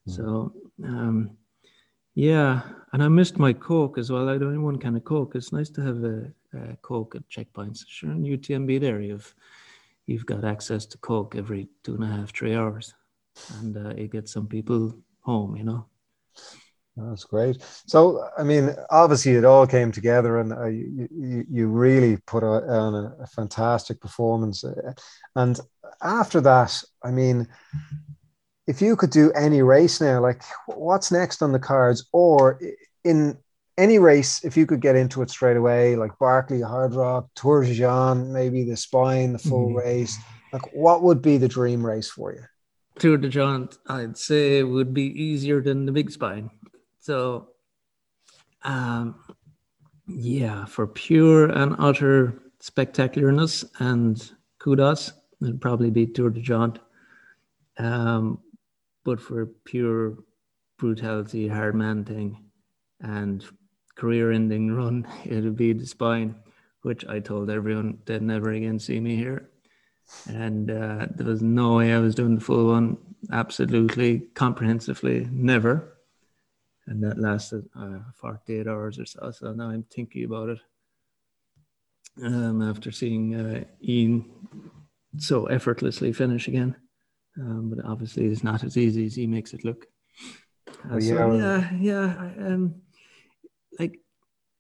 Mm. 0.10 0.16
So, 0.16 0.54
um, 0.84 1.38
yeah. 2.16 2.62
And 2.94 3.02
I 3.02 3.08
missed 3.08 3.40
my 3.40 3.54
Coke 3.54 3.98
as 3.98 4.12
well. 4.12 4.28
I 4.28 4.38
don't 4.38 4.62
want 4.62 4.64
one 4.64 4.80
kind 4.80 4.98
of 4.98 5.04
Coke. 5.06 5.36
It's 5.36 5.54
nice 5.54 5.70
to 5.72 5.82
have 5.82 6.04
a, 6.04 6.32
a 6.54 6.76
Coke 6.82 7.16
at 7.16 7.28
checkpoints. 7.30 7.86
Sure, 7.88 8.12
in 8.12 8.24
UTMB 8.24 8.82
there, 8.82 9.02
you've 9.02 9.34
you've 10.08 10.26
got 10.26 10.44
access 10.44 10.86
to 10.88 10.98
Coke 10.98 11.36
every 11.38 11.70
two 11.84 11.96
and 11.96 12.04
a 12.04 12.08
half, 12.08 12.36
three 12.36 12.56
hours, 12.56 12.94
and 13.60 13.78
uh, 13.78 13.90
it 13.92 14.12
gets 14.12 14.34
some 14.34 14.48
people 14.48 14.94
home, 15.22 15.56
you 15.56 15.64
know. 15.64 15.86
That's 16.98 17.24
great. 17.24 17.58
So, 17.88 18.28
I 18.38 18.44
mean, 18.44 18.76
obviously, 18.90 19.34
it 19.34 19.46
all 19.46 19.66
came 19.66 19.92
together, 19.92 20.40
and 20.40 20.52
uh, 20.52 20.66
you, 20.66 21.46
you 21.50 21.68
really 21.68 22.18
put 22.18 22.44
on 22.44 22.96
a, 22.96 23.16
a, 23.24 23.28
fantastic 23.28 24.02
performance. 24.02 24.66
And 25.36 25.60
after 26.02 26.42
that, 26.42 26.84
I 27.02 27.12
mean, 27.12 27.48
if 28.68 28.82
you 28.82 28.96
could 28.96 29.10
do 29.10 29.32
any 29.32 29.62
race 29.62 30.00
now, 30.00 30.22
like 30.22 30.42
what's 30.68 31.12
next 31.12 31.42
on 31.42 31.52
the 31.52 31.60
cards, 31.60 32.08
or 32.12 32.60
in 33.04 33.38
any 33.78 34.00
race, 34.00 34.44
if 34.44 34.56
you 34.56 34.66
could 34.66 34.82
get 34.82 34.96
into 34.96 35.22
it 35.22 35.30
straight 35.30 35.58
away, 35.58 35.96
like 35.96 36.18
Barkley, 36.20 36.60
Hardrock, 36.60 37.30
Tor 37.36 37.64
des 37.64 37.74
Géants, 37.74 38.28
maybe 38.28 38.64
the 38.64 38.78
Spine, 38.78 39.34
the 39.34 39.40
full 39.40 39.68
mm-hmm. 39.68 39.78
race, 39.78 40.18
like 40.54 40.74
what 40.74 41.02
would 41.04 41.22
be 41.22 41.38
the 41.38 41.48
dream 41.48 41.86
race 41.86 42.10
for 42.10 42.34
you? 42.34 42.44
Tor 43.00 43.18
des 43.18 43.30
Géants, 43.30 43.78
I'd 43.88 44.18
say 44.18 44.62
would 44.64 44.94
be 44.94 45.06
easier 45.22 45.62
than 45.62 45.86
the 45.86 45.92
Big 45.92 46.12
Spine 46.12 46.52
so, 47.02 47.50
um, 48.62 49.16
yeah, 50.08 50.66
for 50.66 50.86
pure 50.86 51.50
and 51.50 51.76
utter 51.80 52.40
spectacularness 52.62 53.66
and 53.80 54.32
kudos, 54.60 55.12
it'd 55.42 55.60
probably 55.60 55.90
be 55.90 56.06
Tor 56.06 56.30
des 56.30 56.42
Géants. 56.42 56.78
Um, 57.78 58.40
but 59.04 59.20
for 59.20 59.46
pure 59.66 60.18
brutality, 60.78 61.48
hard 61.48 61.76
man 61.76 62.06
thing, 62.06 62.44
and 63.00 63.46
career-ending 63.96 64.72
run, 64.76 65.08
it'd 65.26 65.56
be 65.56 65.74
the 65.74 65.86
spine, 65.86 66.36
which 66.82 67.06
I 67.06 67.20
told 67.20 67.50
everyone 67.50 68.00
they'd 68.06 68.22
never 68.22 68.52
again 68.52 68.80
see 68.80 69.00
me 69.00 69.16
here. 69.16 69.50
And 70.28 70.70
uh, 70.70 71.08
there 71.16 71.28
was 71.28 71.42
no 71.42 71.78
way 71.78 71.94
I 71.94 72.00
was 72.00 72.16
doing 72.16 72.36
the 72.36 72.42
full 72.42 72.68
one. 72.68 72.98
Absolutely, 73.32 74.20
comprehensively, 74.36 75.28
never 75.32 75.92
and 76.88 77.04
that 77.04 77.20
lasted 77.20 77.68
uh, 77.80 78.00
48 78.16 78.68
hours 78.68 79.00
or 79.00 79.06
so. 79.06 79.32
So 79.32 79.54
now 79.54 79.70
I'm 79.70 79.84
thinking 79.84 80.26
about 80.26 80.50
it 80.50 80.60
um, 82.24 82.62
after 82.62 82.92
seeing 82.92 83.36
uh, 83.36 83.64
Eoin 83.88 84.26
so 85.18 85.46
effortlessly 85.46 86.14
finish 86.14 86.48
again. 86.48 86.76
Um, 87.40 87.74
but 87.74 87.86
obviously, 87.86 88.26
it's 88.26 88.44
not 88.44 88.64
as 88.64 88.78
easy 88.78 89.06
as 89.06 89.16
he 89.16 89.28
makes 89.28 89.54
it 89.54 89.64
look. 89.64 89.88
Uh, 90.90 90.98
yeah, 90.98 91.16
so, 91.16 91.34
yeah, 91.34 91.72
yeah. 91.80 92.30
Um, 92.40 92.76
like, 93.80 94.00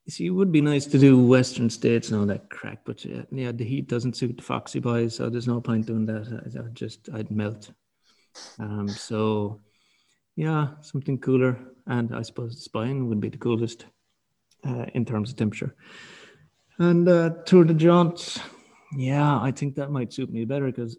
see, 0.07 0.27
it 0.27 0.31
would 0.31 0.51
be 0.51 0.61
nice 0.61 0.85
to 0.87 0.99
do 0.99 1.25
Western 1.25 1.69
states 1.69 2.09
and 2.09 2.19
all 2.19 2.25
that 2.27 2.49
crack, 2.49 2.79
but 2.85 3.05
uh, 3.05 3.23
yeah, 3.31 3.51
the 3.51 3.65
heat 3.65 3.87
doesn't 3.87 4.15
suit 4.15 4.37
the 4.37 4.43
Foxy 4.43 4.79
boys, 4.79 5.15
so 5.15 5.29
there's 5.29 5.47
no 5.47 5.59
point 5.59 5.85
doing 5.85 6.05
that. 6.05 6.53
I, 6.57 6.61
would 6.61 6.75
just, 6.75 7.09
I'd 7.13 7.31
melt. 7.31 7.71
Um, 8.59 8.87
so 8.87 9.59
yeah, 10.35 10.69
something 10.81 11.17
cooler. 11.19 11.57
And 11.87 12.15
I 12.15 12.21
suppose 12.21 12.55
the 12.55 12.61
spine 12.61 13.07
would 13.09 13.19
be 13.19 13.29
the 13.29 13.37
coolest 13.37 13.85
uh, 14.65 14.85
in 14.93 15.05
terms 15.05 15.31
of 15.31 15.35
temperature. 15.35 15.75
And 16.77 17.07
uh, 17.07 17.31
Tor 17.45 17.63
des 17.65 17.73
Géants, 17.73 18.39
Yeah, 18.95 19.39
I 19.39 19.51
think 19.51 19.75
that 19.75 19.91
might 19.91 20.13
suit 20.13 20.31
me 20.31 20.45
better 20.45 20.65
because, 20.65 20.97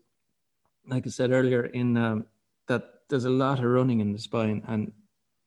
like 0.87 1.07
I 1.07 1.11
said 1.11 1.31
earlier, 1.31 1.64
in 1.66 1.97
um, 1.97 2.27
that 2.68 2.85
there's 3.09 3.25
a 3.25 3.31
lot 3.31 3.59
of 3.59 3.64
running 3.64 4.01
in 4.01 4.12
the 4.12 4.18
spine, 4.18 4.62
and 4.68 4.92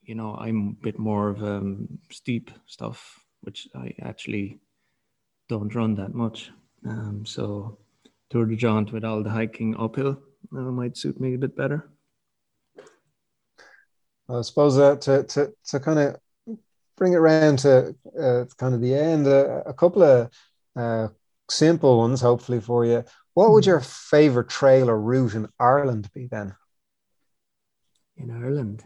you 0.04 0.16
know 0.16 0.36
I'm 0.36 0.78
a 0.80 0.84
bit 0.84 1.00
more 1.00 1.30
of 1.30 1.44
um, 1.44 2.00
steep 2.12 2.52
stuff, 2.66 3.20
which 3.42 3.68
I 3.76 3.94
actually 4.02 4.60
don't 5.50 5.74
run 5.76 5.96
that 5.96 6.14
much. 6.14 6.52
Um, 6.86 7.26
so 7.26 7.78
Tor 8.30 8.46
des 8.46 8.56
Géants 8.56 8.92
with 8.92 9.04
all 9.04 9.24
the 9.24 9.30
hiking 9.30 9.76
uphill 9.78 10.20
that 10.52 10.62
might 10.62 10.98
suit 10.98 11.20
me 11.20 11.34
a 11.36 11.38
bit 11.38 11.56
better. 11.56 11.90
I 14.28 14.42
suppose 14.42 14.78
uh, 14.78 14.96
to, 14.96 15.24
to, 15.24 15.54
to 15.66 15.80
kind 15.80 16.00
of 16.00 16.18
bring 16.98 17.14
it 17.14 17.18
around 17.18 17.60
to 17.60 17.96
uh, 18.20 18.46
kind 18.58 18.74
of 18.74 18.82
the 18.82 18.94
end, 18.94 19.28
uh, 19.28 19.62
a 19.66 19.74
couple 19.74 20.02
of 20.02 20.32
uh, 20.76 21.10
simple 21.50 22.00
ones, 22.00 22.22
hopefully 22.22 22.60
for 22.60 22.86
you. 22.86 23.04
What 23.36 23.52
would 23.52 23.66
hmm. 23.66 23.70
your 23.70 23.82
favorite 23.82 24.50
trail 24.50 24.90
or 24.90 25.00
route 25.00 25.36
in 25.36 25.48
Ireland 25.60 26.10
be 26.14 26.26
then? 26.26 26.56
In 28.18 28.32
Ireland? 28.32 28.84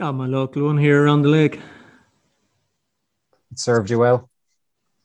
Oh, 0.00 0.12
my 0.12 0.26
local 0.26 0.64
one 0.64 0.78
here 0.78 1.04
around 1.04 1.22
the 1.22 1.28
lake. 1.28 1.60
It 3.50 3.58
served 3.58 3.90
you 3.90 3.98
well? 3.98 4.30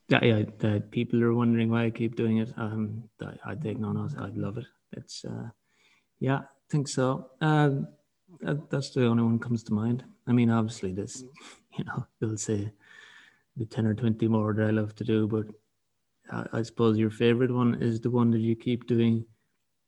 Yeah, 0.07 0.23
yeah. 0.23 0.43
The 0.59 0.83
people 0.91 1.21
are 1.23 1.33
wondering 1.33 1.71
why 1.71 1.85
I 1.85 1.89
keep 1.89 2.15
doing 2.15 2.38
it. 2.38 2.53
Um, 2.57 3.09
I, 3.19 3.33
I 3.43 3.55
take 3.55 3.79
no, 3.79 4.07
I'd 4.19 4.38
love 4.38 4.59
it. 4.59 4.65
It's, 4.91 5.25
uh, 5.25 5.49
yeah, 6.19 6.38
I 6.38 6.69
think 6.69 6.88
so. 6.88 7.31
Um, 7.41 7.88
that, 8.41 8.69
that's 8.69 8.91
the 8.91 9.07
only 9.07 9.23
one 9.23 9.39
comes 9.39 9.63
to 9.63 9.73
mind. 9.73 10.03
I 10.27 10.31
mean, 10.31 10.51
obviously, 10.51 10.93
this, 10.93 11.23
you 11.77 11.85
know, 11.85 12.05
you'll 12.19 12.38
say 12.38 12.71
the 13.57 13.65
10 13.65 13.88
or 13.88 13.95
20 13.95 14.27
more 14.27 14.53
that 14.53 14.67
I 14.67 14.69
love 14.69 14.95
to 14.97 15.03
do, 15.03 15.27
but 15.27 15.47
I, 16.31 16.63
suppose 16.63 16.97
your 16.97 17.11
favorite 17.11 17.51
one 17.51 17.81
is 17.81 17.99
the 17.99 18.09
one 18.09 18.31
that 18.31 18.39
you 18.39 18.55
keep 18.55 18.88
doing 18.88 19.25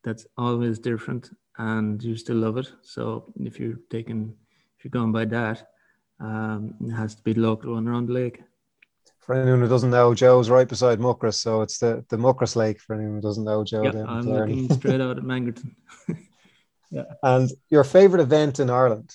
that's 0.03 0.27
always 0.37 0.79
different 0.79 1.31
and 1.57 2.01
you 2.03 2.15
still 2.15 2.37
love 2.37 2.57
it. 2.57 2.71
So 2.83 3.33
if 3.39 3.59
you're 3.59 3.79
taking, 3.89 4.33
if 4.77 4.85
you're 4.85 4.91
going 4.91 5.11
by 5.11 5.25
that, 5.25 5.67
um, 6.19 6.75
it 6.81 6.91
has 6.91 7.15
to 7.15 7.23
be 7.23 7.33
the 7.33 7.41
local 7.41 7.73
one 7.73 7.87
around 7.87 8.07
the 8.07 8.13
lake. 8.13 8.41
For 9.19 9.35
anyone 9.35 9.61
who 9.61 9.67
doesn't 9.67 9.89
know, 9.89 10.13
Joe's 10.13 10.49
right 10.49 10.67
beside 10.67 10.99
Muckross, 10.99 11.35
so 11.35 11.61
it's 11.61 11.79
the, 11.79 12.05
the 12.09 12.17
Muckross 12.17 12.55
Lake. 12.55 12.79
For 12.79 12.95
anyone 12.95 13.15
who 13.15 13.21
doesn't 13.21 13.43
know, 13.43 13.63
Joe, 13.63 13.83
yeah, 13.83 14.05
I'm 14.07 14.21
looking 14.21 14.71
straight 14.73 15.01
out 15.01 15.17
at 15.17 15.23
Mangerton. 15.23 15.75
Yeah. 16.89 17.03
And 17.21 17.49
your 17.69 17.83
favorite 17.83 18.21
event 18.21 18.59
in 18.59 18.69
Ireland? 18.69 19.13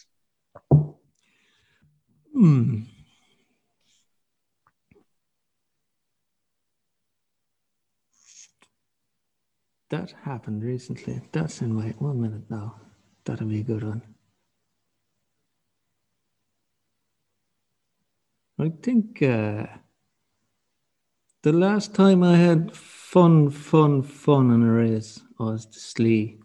Hmm. 2.33 2.81
That 9.93 10.15
happened 10.25 10.65
recently. 10.65 11.21
That's 11.33 11.61
in 11.61 11.75
my 11.75 11.89
one 11.99 12.19
minute 12.19 12.49
now. 12.49 12.77
That'll 13.27 13.47
be 13.47 13.61
a 13.61 13.63
good 13.63 13.83
one. 13.83 14.01
I 18.59 18.73
think 18.83 19.23
uh, 19.23 19.67
the 21.43 21.53
last 21.53 21.95
time 21.95 22.23
I 22.23 22.39
had 22.39 22.75
fun, 22.75 23.51
fun, 23.51 24.03
fun 24.03 24.51
in 24.51 24.63
a 24.63 24.73
race 24.73 25.21
was 25.39 25.67
the 25.67 25.79
Slieve 25.79 26.41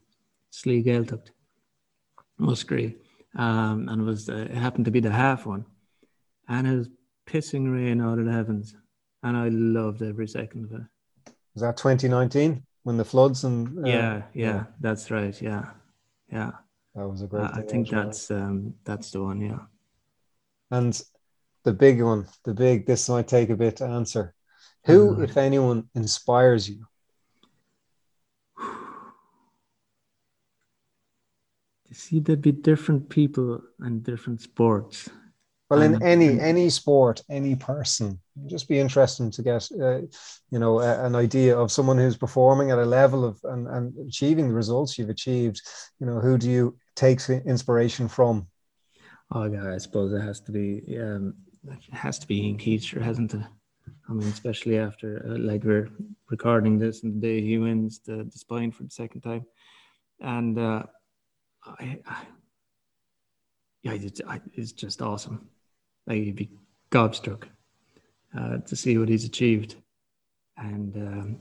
Slí 0.51 0.85
Gaeltacht, 0.85 1.29
Musgrave. 2.37 2.95
Um, 3.37 3.87
and 3.87 4.01
it 4.01 4.03
was 4.03 4.27
uh, 4.27 4.47
it 4.51 4.57
happened 4.57 4.83
to 4.85 4.91
be 4.91 4.99
the 4.99 5.11
half 5.11 5.45
one, 5.45 5.65
and 6.49 6.67
it 6.67 6.75
was 6.75 6.89
pissing 7.25 7.73
rain 7.73 8.01
out 8.01 8.19
of 8.19 8.25
the 8.25 8.31
heavens, 8.33 8.75
and 9.23 9.37
I 9.37 9.47
loved 9.47 10.01
every 10.01 10.27
second 10.27 10.65
of 10.65 10.73
it. 10.73 11.33
Was 11.53 11.61
that 11.61 11.77
2019 11.77 12.66
when 12.87 12.95
the 12.95 13.03
floods 13.03 13.43
and 13.43 13.85
uh, 13.85 13.89
yeah, 13.89 14.21
yeah, 14.33 14.63
that's 14.79 15.11
right, 15.11 15.41
yeah, 15.41 15.71
yeah. 16.31 16.51
That 16.95 17.05
was 17.05 17.21
a 17.21 17.27
great. 17.27 17.49
I 17.53 17.61
think 17.61 17.89
that's 17.89 18.31
um, 18.31 18.75
that's 18.85 19.11
the 19.11 19.21
one, 19.21 19.41
yeah. 19.41 19.59
And 20.71 20.97
the 21.65 21.73
big 21.73 22.01
one, 22.01 22.27
the 22.45 22.53
big. 22.53 22.85
This 22.85 23.09
might 23.09 23.27
take 23.27 23.49
a 23.49 23.57
bit 23.57 23.75
to 23.77 23.85
answer. 23.85 24.33
Who, 24.85 25.21
if 25.21 25.35
anyone, 25.35 25.89
inspires 25.95 26.69
you? 26.69 26.85
You 31.89 31.95
see, 31.95 32.19
there'd 32.19 32.41
be 32.41 32.51
different 32.51 33.07
people 33.07 33.61
and 33.79 34.03
different 34.03 34.41
sports. 34.41 35.09
Well, 35.69 35.81
in 35.81 36.01
any 36.01 36.39
any 36.39 36.69
sport, 36.69 37.21
any 37.29 37.55
person, 37.55 38.19
just 38.45 38.69
be 38.69 38.79
interesting 38.79 39.31
to 39.31 39.41
get, 39.41 39.67
uh, 39.81 39.99
you 40.49 40.59
know, 40.59 40.79
a, 40.79 41.05
an 41.05 41.13
idea 41.13 41.57
of 41.57 41.73
someone 41.73 41.97
who's 41.97 42.15
performing 42.15 42.71
at 42.71 42.79
a 42.79 42.85
level 42.85 43.25
of 43.25 43.37
and, 43.43 43.67
and 43.67 44.07
achieving 44.07 44.47
the 44.47 44.53
results 44.53 44.97
you've 44.97 45.09
achieved. 45.09 45.61
You 45.99 46.07
know, 46.07 46.19
who 46.21 46.37
do 46.37 46.49
you 46.49 46.77
take 46.95 47.19
inspiration 47.29 48.07
from? 48.07 48.47
Oh 49.31 49.43
yeah, 49.43 49.73
I 49.73 49.77
suppose 49.77 50.13
it 50.13 50.21
has 50.21 50.39
to 50.41 50.53
be 50.53 50.97
um, 51.01 51.33
it 51.67 51.93
has 51.93 52.17
to 52.19 52.27
be 52.27 52.43
Eoin 52.43 52.61
Keacher, 52.61 53.01
hasn't 53.01 53.33
it? 53.33 53.41
I 54.09 54.13
mean, 54.13 54.29
especially 54.29 54.77
after 54.77 55.25
uh, 55.27 55.37
like 55.37 55.65
we're 55.65 55.89
recording 56.29 56.79
this 56.79 57.03
and 57.03 57.15
the 57.15 57.27
day 57.27 57.41
he 57.41 57.57
wins 57.57 57.99
the, 57.99 58.23
the 58.23 58.37
spine 58.37 58.71
for 58.71 58.83
the 58.83 58.89
second 58.89 59.19
time, 59.19 59.45
and 60.21 60.57
uh, 60.57 60.83
I, 61.65 61.99
I, 62.05 62.23
yeah, 63.83 63.93
it's, 63.93 64.21
it's 64.53 64.71
just 64.71 65.01
awesome. 65.01 65.49
Like 66.07 66.25
you'd 66.25 66.35
be 66.35 66.49
gobstruck 66.89 67.43
uh, 68.37 68.57
to 68.57 68.75
see 68.75 68.97
what 68.97 69.09
he's 69.09 69.25
achieved, 69.25 69.75
and 70.57 70.95
um, 70.95 71.39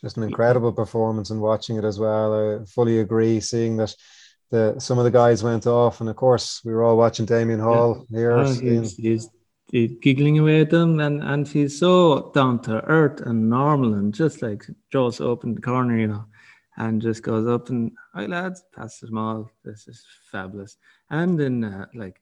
just 0.00 0.16
an 0.16 0.22
incredible 0.22 0.72
performance 0.72 1.30
and 1.30 1.40
watching 1.40 1.76
it 1.76 1.84
as 1.84 1.98
well. 1.98 2.60
I 2.60 2.64
fully 2.66 3.00
agree. 3.00 3.40
Seeing 3.40 3.76
that 3.78 3.94
the 4.50 4.78
some 4.78 4.98
of 4.98 5.04
the 5.04 5.10
guys 5.10 5.42
went 5.42 5.66
off, 5.66 6.00
and 6.00 6.08
of 6.10 6.16
course 6.16 6.60
we 6.64 6.72
were 6.72 6.84
all 6.84 6.96
watching 6.96 7.26
Damian 7.26 7.60
Hall 7.60 8.06
yeah. 8.10 8.18
here. 8.18 8.32
Oh, 8.32 8.44
he's, 8.52 8.96
he's, 8.96 9.30
he's, 9.70 9.90
giggling 10.02 10.38
away 10.38 10.60
at 10.60 10.70
them, 10.70 11.00
and 11.00 11.22
and 11.22 11.48
he's 11.48 11.78
so 11.78 12.30
down 12.34 12.60
to 12.62 12.84
earth 12.84 13.22
and 13.22 13.48
normal, 13.48 13.94
and 13.94 14.12
just 14.12 14.42
like 14.42 14.64
jaws 14.92 15.20
open 15.20 15.54
the 15.54 15.62
corner, 15.62 15.98
you 15.98 16.08
know 16.08 16.26
and 16.80 17.02
just 17.02 17.22
goes 17.22 17.46
up 17.46 17.68
and 17.68 17.92
hi 18.14 18.24
lads, 18.26 18.64
passes 18.74 19.10
them 19.10 19.18
all. 19.18 19.50
This 19.64 19.86
is 19.86 20.04
fabulous. 20.32 20.78
And 21.10 21.38
then 21.38 21.62
uh, 21.62 21.86
like 21.94 22.20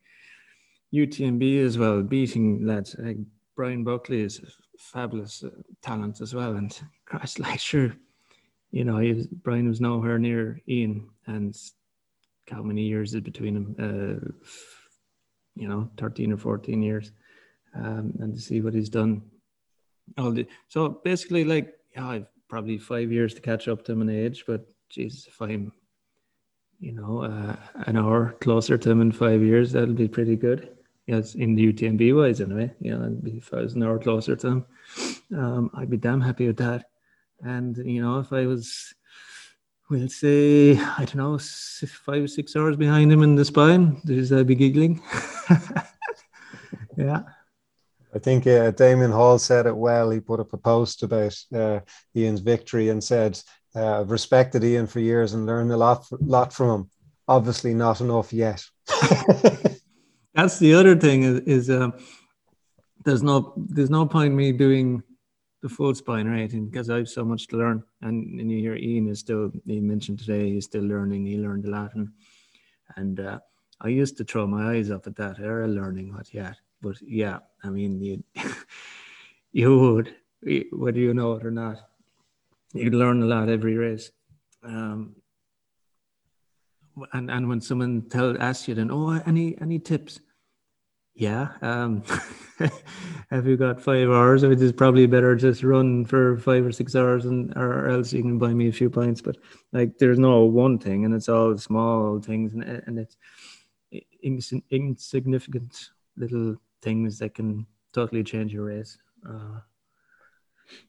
UTMB 0.94 1.64
as 1.64 1.78
well, 1.78 2.02
beating 2.02 2.64
lads 2.66 2.96
like 2.98 3.18
Brian 3.56 3.84
Buckley 3.84 4.22
is 4.22 4.40
fabulous 4.78 5.42
uh, 5.44 5.50
talent 5.82 6.20
as 6.20 6.34
well. 6.34 6.56
And 6.56 6.78
Christ, 7.04 7.40
like 7.40 7.60
sure, 7.60 7.94
you 8.70 8.84
know, 8.84 8.96
was, 8.96 9.26
Brian 9.26 9.68
was 9.68 9.80
nowhere 9.80 10.18
near 10.18 10.60
Eoin, 10.68 11.06
and 11.26 11.56
how 12.48 12.62
many 12.62 12.82
years 12.82 13.14
is 13.14 13.20
between 13.20 13.54
them? 13.54 13.76
Uh, 13.78 14.48
you 15.56 15.68
know, 15.68 15.90
thirteen 15.96 16.32
or 16.32 16.36
fourteen 16.36 16.82
years, 16.82 17.12
um, 17.74 18.12
and 18.20 18.34
to 18.34 18.40
see 18.40 18.60
what 18.60 18.74
he's 18.74 18.88
done. 18.88 19.22
All 20.16 20.30
the 20.30 20.46
so 20.68 21.00
basically, 21.04 21.44
like 21.44 21.74
yeah, 21.94 22.08
I've 22.08 22.26
probably 22.48 22.78
five 22.78 23.12
years 23.12 23.34
to 23.34 23.40
catch 23.40 23.68
up 23.68 23.84
to 23.84 23.92
him 23.92 24.02
in 24.02 24.10
age. 24.10 24.44
But 24.46 24.66
Jesus, 24.88 25.26
if 25.26 25.40
I'm, 25.42 25.72
you 26.80 26.92
know, 26.92 27.24
uh, 27.24 27.56
an 27.86 27.96
hour 27.96 28.36
closer 28.40 28.78
to 28.78 28.90
him 28.90 29.00
in 29.00 29.12
five 29.12 29.42
years, 29.42 29.72
that'll 29.72 29.94
be 29.94 30.08
pretty 30.08 30.36
good. 30.36 30.77
Yes, 31.08 31.34
in 31.34 31.54
the 31.54 31.72
UTMB 31.72 32.14
wise, 32.14 32.42
anyway. 32.42 32.70
You 32.80 32.98
know, 32.98 33.18
I 33.52 33.56
was 33.62 33.72
an 33.72 33.82
hour 33.82 33.98
closer 33.98 34.36
to 34.36 34.46
him, 34.46 34.66
um, 35.34 35.70
I'd 35.72 35.88
be 35.88 35.96
damn 35.96 36.20
happy 36.20 36.46
with 36.46 36.58
that. 36.58 36.84
And 37.40 37.78
you 37.78 38.02
know, 38.02 38.18
if 38.18 38.30
I 38.30 38.44
was, 38.44 38.92
we'll 39.88 40.10
say, 40.10 40.76
I 40.76 41.06
don't 41.06 41.16
know, 41.16 41.38
five 41.38 42.24
or 42.24 42.28
six 42.28 42.54
hours 42.54 42.76
behind 42.76 43.10
him 43.10 43.22
in 43.22 43.36
the 43.36 43.44
spine, 43.46 44.02
there's 44.04 44.30
I'd 44.30 44.46
be 44.46 44.54
giggling. 44.54 45.00
yeah. 46.98 47.22
I 48.14 48.18
think 48.18 48.46
uh, 48.46 48.70
Damian 48.72 49.12
Hall 49.12 49.38
said 49.38 49.64
it 49.66 49.76
well. 49.76 50.10
He 50.10 50.20
put 50.20 50.40
up 50.40 50.52
a 50.52 50.58
post 50.58 51.02
about 51.04 51.42
uh, 51.54 51.80
Eoin's 52.14 52.40
victory 52.40 52.90
and 52.90 53.02
said, 53.02 53.40
uh, 53.74 54.00
"I've 54.00 54.10
respected 54.10 54.60
Eoin 54.60 54.90
for 54.90 55.00
years 55.00 55.32
and 55.32 55.46
learned 55.46 55.72
a 55.72 55.76
lot, 55.78 56.06
lot 56.20 56.52
from 56.52 56.80
him. 56.82 56.90
Obviously, 57.26 57.72
not 57.72 58.02
enough 58.02 58.30
yet." 58.30 58.62
That's 60.38 60.60
the 60.60 60.72
other 60.72 60.94
thing 60.94 61.24
is, 61.24 61.40
is 61.40 61.68
uh, 61.68 61.90
there's 63.04 63.24
no 63.24 63.54
there's 63.56 63.90
no 63.90 64.06
point 64.06 64.34
me 64.34 64.52
doing 64.52 65.02
the 65.62 65.68
full 65.68 65.92
spine 65.96 66.28
rating 66.28 66.68
because 66.68 66.88
I 66.90 66.98
have 66.98 67.08
so 67.08 67.24
much 67.24 67.48
to 67.48 67.56
learn. 67.56 67.82
And, 68.02 68.38
and 68.38 68.48
you 68.48 68.58
hear 68.60 68.76
Eoin 68.76 69.10
is 69.10 69.18
still 69.18 69.50
he 69.66 69.80
mentioned 69.80 70.20
today 70.20 70.52
he's 70.52 70.66
still 70.66 70.84
learning. 70.84 71.26
He 71.26 71.38
learned 71.38 71.66
lot, 71.66 71.92
and, 72.96 73.18
uh, 73.18 73.40
I 73.80 73.88
used 73.88 74.16
to 74.18 74.24
throw 74.24 74.46
my 74.46 74.74
eyes 74.74 74.92
up 74.92 75.08
at 75.08 75.16
that 75.16 75.40
era 75.40 75.66
learning 75.66 76.14
what 76.14 76.28
had 76.28 76.56
but 76.80 77.02
yeah, 77.02 77.38
I 77.64 77.70
mean, 77.70 78.00
you 78.00 78.22
you 79.52 79.76
would 79.76 80.14
whether 80.70 81.00
you 81.00 81.14
know 81.14 81.32
it 81.32 81.44
or 81.44 81.50
not. 81.50 81.78
You'd 82.74 82.94
learn 82.94 83.24
a 83.24 83.26
lot 83.26 83.48
every 83.48 83.76
race. 83.76 84.12
Um, 84.62 85.16
and 87.12 87.28
and 87.28 87.48
when 87.48 87.60
someone 87.60 88.02
tell 88.08 88.40
asks 88.40 88.68
you 88.68 88.74
then, 88.74 88.90
oh, 88.92 89.20
any 89.26 89.60
any 89.60 89.80
tips? 89.80 90.20
Yeah. 91.18 91.48
Um, 91.62 92.04
have 93.30 93.44
you 93.44 93.56
got 93.56 93.80
five 93.80 94.08
hours? 94.08 94.44
It 94.44 94.62
is 94.62 94.70
probably 94.70 95.06
better 95.06 95.34
just 95.34 95.64
run 95.64 96.04
for 96.04 96.36
five 96.36 96.64
or 96.64 96.70
six 96.70 96.94
hours, 96.94 97.24
and 97.24 97.52
or 97.56 97.88
else 97.88 98.12
you 98.12 98.22
can 98.22 98.38
buy 98.38 98.54
me 98.54 98.68
a 98.68 98.72
few 98.72 98.88
pints. 98.88 99.20
But 99.20 99.36
like, 99.72 99.98
there's 99.98 100.20
no 100.20 100.44
one 100.44 100.78
thing, 100.78 101.04
and 101.04 101.12
it's 101.12 101.28
all 101.28 101.58
small 101.58 102.20
things, 102.20 102.54
and 102.54 102.62
and 102.62 103.00
it's 103.00 103.16
insignificant 104.70 105.90
little 106.16 106.54
things 106.82 107.18
that 107.18 107.34
can 107.34 107.66
totally 107.92 108.22
change 108.22 108.52
your 108.52 108.66
race. 108.66 108.96
Uh, 109.28 109.58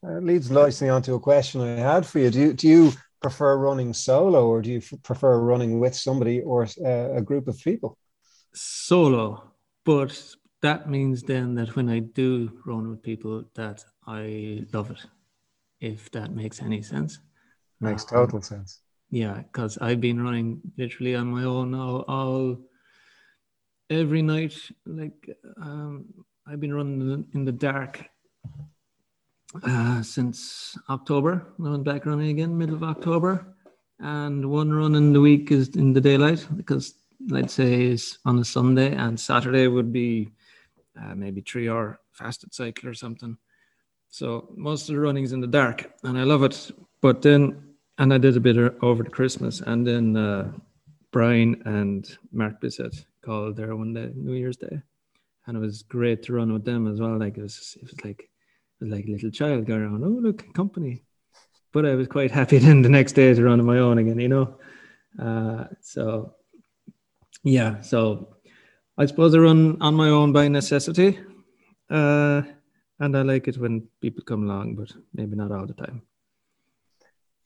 it 0.03 0.23
leads 0.23 0.51
nicely 0.51 0.89
onto 0.89 1.15
a 1.15 1.19
question 1.19 1.61
I 1.61 1.69
had 1.69 2.05
for 2.05 2.19
you. 2.19 2.29
Do 2.29 2.39
you 2.39 2.53
do 2.53 2.67
you 2.67 2.91
prefer 3.19 3.57
running 3.57 3.93
solo, 3.93 4.45
or 4.45 4.61
do 4.61 4.69
you 4.69 4.81
prefer 5.01 5.39
running 5.39 5.79
with 5.79 5.95
somebody 5.95 6.41
or 6.41 6.67
uh, 6.85 7.13
a 7.15 7.21
group 7.23 7.47
of 7.47 7.57
people? 7.57 7.97
Solo, 8.53 9.49
but 9.85 10.35
that 10.61 10.89
means 10.89 11.23
then 11.23 11.55
that 11.55 11.75
when 11.75 11.89
I 11.89 11.99
do 11.99 12.61
run 12.65 12.89
with 12.89 13.01
people, 13.01 13.43
that 13.55 13.83
I 14.05 14.65
love 14.73 14.91
it. 14.91 15.05
If 15.79 16.11
that 16.11 16.31
makes 16.31 16.61
any 16.61 16.81
sense. 16.81 17.19
Makes 17.79 18.03
um, 18.03 18.09
total 18.09 18.41
sense. 18.41 18.81
Yeah, 19.11 19.41
because 19.41 19.77
I've 19.77 20.01
been 20.01 20.21
running 20.21 20.61
literally 20.77 21.15
on 21.15 21.27
my 21.27 21.43
own 21.43 21.71
now 21.71 22.03
all 22.07 22.57
every 23.89 24.21
night. 24.21 24.55
Like 24.85 25.29
um, 25.61 26.05
I've 26.45 26.59
been 26.59 26.73
running 26.73 27.25
in 27.33 27.45
the 27.45 27.51
dark 27.51 28.03
uh, 29.63 30.01
since 30.03 30.77
October. 30.89 31.53
I 31.63 31.69
went 31.69 31.83
back 31.83 32.05
running 32.05 32.29
again, 32.29 32.57
middle 32.57 32.75
of 32.75 32.83
October, 32.83 33.55
and 33.99 34.49
one 34.49 34.71
run 34.71 34.95
in 34.95 35.13
the 35.13 35.21
week 35.21 35.51
is 35.51 35.69
in 35.69 35.93
the 35.93 36.01
daylight 36.01 36.45
because 36.55 36.95
let's 37.27 37.53
say 37.53 37.85
is 37.85 38.19
on 38.25 38.39
a 38.39 38.45
Sunday 38.45 38.95
and 38.95 39.19
Saturday 39.19 39.67
would 39.67 39.91
be 39.91 40.31
uh, 40.99 41.15
maybe 41.15 41.41
three 41.41 41.69
hour 41.69 41.99
fasted 42.11 42.53
cycle 42.53 42.89
or 42.89 42.93
something. 42.93 43.37
So 44.09 44.49
most 44.55 44.89
of 44.89 44.95
the 44.95 45.01
running's 45.01 45.33
in 45.33 45.39
the 45.39 45.47
dark, 45.47 45.91
and 46.03 46.17
I 46.17 46.23
love 46.23 46.43
it. 46.43 46.71
But 47.01 47.21
then, 47.21 47.75
and 47.97 48.13
I 48.13 48.17
did 48.17 48.35
a 48.35 48.39
bit 48.39 48.57
over 48.81 49.03
the 49.03 49.09
Christmas, 49.09 49.61
and 49.61 49.85
then 49.85 50.17
uh, 50.17 50.51
Brian 51.11 51.61
and 51.65 52.17
Mark 52.31 52.59
Bissett 52.59 53.05
called 53.23 53.55
there 53.55 53.75
one 53.75 53.93
day, 53.93 54.11
New 54.15 54.33
Year's 54.33 54.57
Day, 54.57 54.81
and 55.45 55.57
it 55.57 55.59
was 55.59 55.83
great 55.83 56.23
to 56.23 56.33
run 56.33 56.51
with 56.51 56.65
them 56.65 56.87
as 56.87 56.99
well. 56.99 57.19
Like 57.19 57.37
it 57.37 57.43
was, 57.43 57.77
it 57.79 57.83
was 57.83 58.03
like, 58.03 58.21
it 58.21 58.83
was 58.83 58.91
like 58.91 59.05
a 59.05 59.11
little 59.11 59.31
child 59.31 59.65
going 59.65 59.81
around. 59.81 60.03
Oh 60.03 60.07
look, 60.07 60.51
company. 60.53 61.03
But 61.71 61.85
I 61.85 61.93
was 61.93 62.07
quite 62.07 62.31
happy 62.31 62.57
then 62.59 62.81
the 62.81 62.89
next 62.89 63.13
day 63.13 63.33
to 63.33 63.43
run 63.43 63.59
on 63.59 63.65
my 63.65 63.77
own 63.77 63.99
again, 63.99 64.19
you 64.19 64.29
know. 64.29 64.57
Uh, 65.21 65.65
so 65.81 66.33
yeah, 67.43 67.81
so 67.81 68.35
I 68.97 69.05
suppose 69.05 69.33
I 69.33 69.39
run 69.39 69.77
on 69.81 69.95
my 69.95 70.09
own 70.09 70.33
by 70.33 70.47
necessity. 70.47 71.19
Uh, 71.89 72.41
and 72.99 73.17
I 73.17 73.21
like 73.21 73.47
it 73.47 73.57
when 73.57 73.87
people 74.01 74.23
come 74.23 74.43
along, 74.43 74.75
but 74.75 74.91
maybe 75.13 75.35
not 75.35 75.51
all 75.51 75.65
the 75.65 75.73
time. 75.73 76.01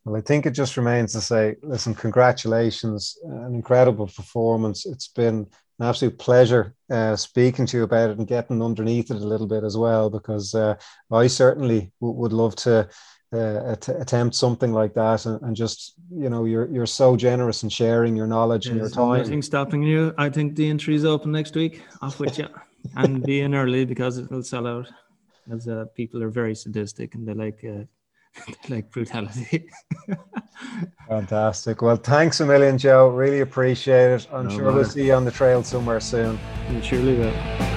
Well, 0.03 0.17
I 0.17 0.21
think 0.21 0.45
it 0.45 0.51
just 0.51 0.75
remains 0.75 1.13
to 1.13 1.21
say, 1.21 1.55
listen, 1.61 1.93
congratulations, 1.95 3.17
an 3.23 3.53
incredible 3.55 4.07
performance. 4.07 4.85
It's 4.85 5.07
been 5.07 5.47
an 5.79 5.85
absolute 5.85 6.19
pleasure 6.19 6.75
uh, 6.91 7.15
speaking 7.15 7.65
to 7.67 7.77
you 7.77 7.83
about 7.83 8.09
it 8.09 8.17
and 8.17 8.27
getting 8.27 8.61
underneath 8.61 9.11
it 9.11 9.21
a 9.21 9.27
little 9.27 9.47
bit 9.47 9.63
as 9.63 9.77
well, 9.77 10.09
because 10.09 10.53
uh, 10.55 10.75
I 11.11 11.27
certainly 11.27 11.93
w- 12.01 12.19
would 12.19 12.33
love 12.33 12.55
to 12.57 12.89
uh, 13.33 13.75
attempt 13.87 14.35
something 14.35 14.71
like 14.73 14.93
that 14.93 15.25
and, 15.25 15.41
and, 15.41 15.55
just 15.55 15.93
you 16.11 16.29
know 16.29 16.45
you're 16.45 16.67
you're 16.67 16.85
so 16.85 17.15
generous 17.15 17.63
in 17.63 17.69
sharing 17.69 18.15
your 18.15 18.27
knowledge 18.27 18.67
and 18.67 18.77
your 18.77 18.89
time 18.89 19.17
nothing 19.19 19.41
stopping 19.41 19.83
you. 19.83 20.13
I 20.17 20.29
think 20.29 20.55
the 20.55 20.69
entry 20.69 20.95
is 20.95 21.05
open 21.05 21.31
next 21.31 21.55
week. 21.55 21.81
Off 22.01 22.19
with 22.19 22.37
you 22.37 22.47
and 22.95 23.23
be 23.23 23.41
in 23.41 23.55
early 23.55 23.85
because 23.85 24.17
it 24.17 24.29
will 24.29 24.43
sell 24.43 24.67
out. 24.67 24.87
As 25.51 25.67
uh, 25.67 25.85
people 25.95 26.23
are 26.23 26.29
very 26.29 26.55
sadistic 26.55 27.15
and 27.15 27.27
they 27.27 27.33
like 27.33 27.63
uh, 27.63 27.83
they 28.67 28.75
like 28.75 28.91
brutality. 28.91 29.69
Fantastic. 31.09 31.81
Well 31.81 31.97
thanks 31.97 32.39
a 32.39 32.45
million 32.45 32.77
joe. 32.77 33.09
Really 33.09 33.41
appreciate 33.41 34.11
it. 34.11 34.27
I'm 34.31 34.47
no 34.47 34.49
sure 34.49 34.63
matter. 34.65 34.75
we'll 34.75 34.85
see 34.85 35.07
you 35.07 35.13
on 35.13 35.25
the 35.25 35.31
trail 35.31 35.63
somewhere 35.63 35.99
soon. 35.99 36.39
You 36.71 36.81
surely 36.81 37.15
will 37.15 37.72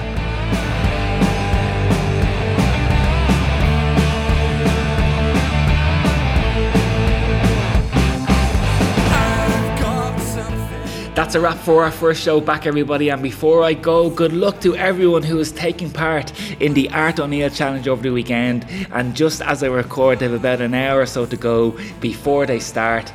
That's 11.27 11.35
a 11.35 11.41
wrap 11.41 11.57
for 11.57 11.83
our 11.83 11.91
first 11.91 12.23
show 12.23 12.39
back, 12.39 12.65
everybody. 12.65 13.09
And 13.09 13.21
before 13.21 13.61
I 13.61 13.73
go, 13.73 14.09
good 14.09 14.31
luck 14.31 14.61
to 14.61 14.77
everyone 14.77 15.23
who 15.23 15.39
is 15.39 15.51
taking 15.51 15.91
part 15.91 16.31
in 16.61 16.73
the 16.73 16.89
Art 16.91 17.19
O'Neill 17.19 17.49
Challenge 17.49 17.85
over 17.85 18.01
the 18.01 18.11
weekend. 18.11 18.65
And 18.93 19.13
just 19.13 19.41
as 19.41 19.61
I 19.61 19.67
record, 19.67 20.19
they 20.19 20.29
have 20.29 20.33
about 20.33 20.61
an 20.61 20.73
hour 20.73 21.01
or 21.01 21.05
so 21.05 21.25
to 21.25 21.35
go 21.35 21.77
before 21.99 22.45
they 22.45 22.59
start. 22.59 23.11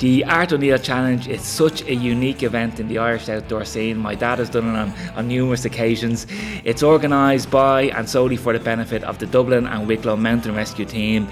The 0.00 0.24
Art 0.24 0.52
O'Neill 0.52 0.78
Challenge 0.78 1.28
is 1.28 1.42
such 1.42 1.82
a 1.82 1.94
unique 1.94 2.42
event 2.42 2.80
in 2.80 2.88
the 2.88 2.98
Irish 2.98 3.28
outdoor 3.28 3.64
scene. 3.64 3.96
My 3.96 4.16
dad 4.16 4.40
has 4.40 4.50
done 4.50 4.74
it 4.74 4.76
on, 4.76 4.92
on 5.14 5.28
numerous 5.28 5.64
occasions. 5.64 6.26
It's 6.64 6.82
organised 6.82 7.48
by 7.48 7.82
and 7.82 8.08
solely 8.08 8.36
for 8.36 8.52
the 8.52 8.58
benefit 8.58 9.04
of 9.04 9.18
the 9.20 9.26
Dublin 9.26 9.68
and 9.68 9.86
Wicklow 9.86 10.16
Mountain 10.16 10.56
Rescue 10.56 10.84
Team. 10.84 11.28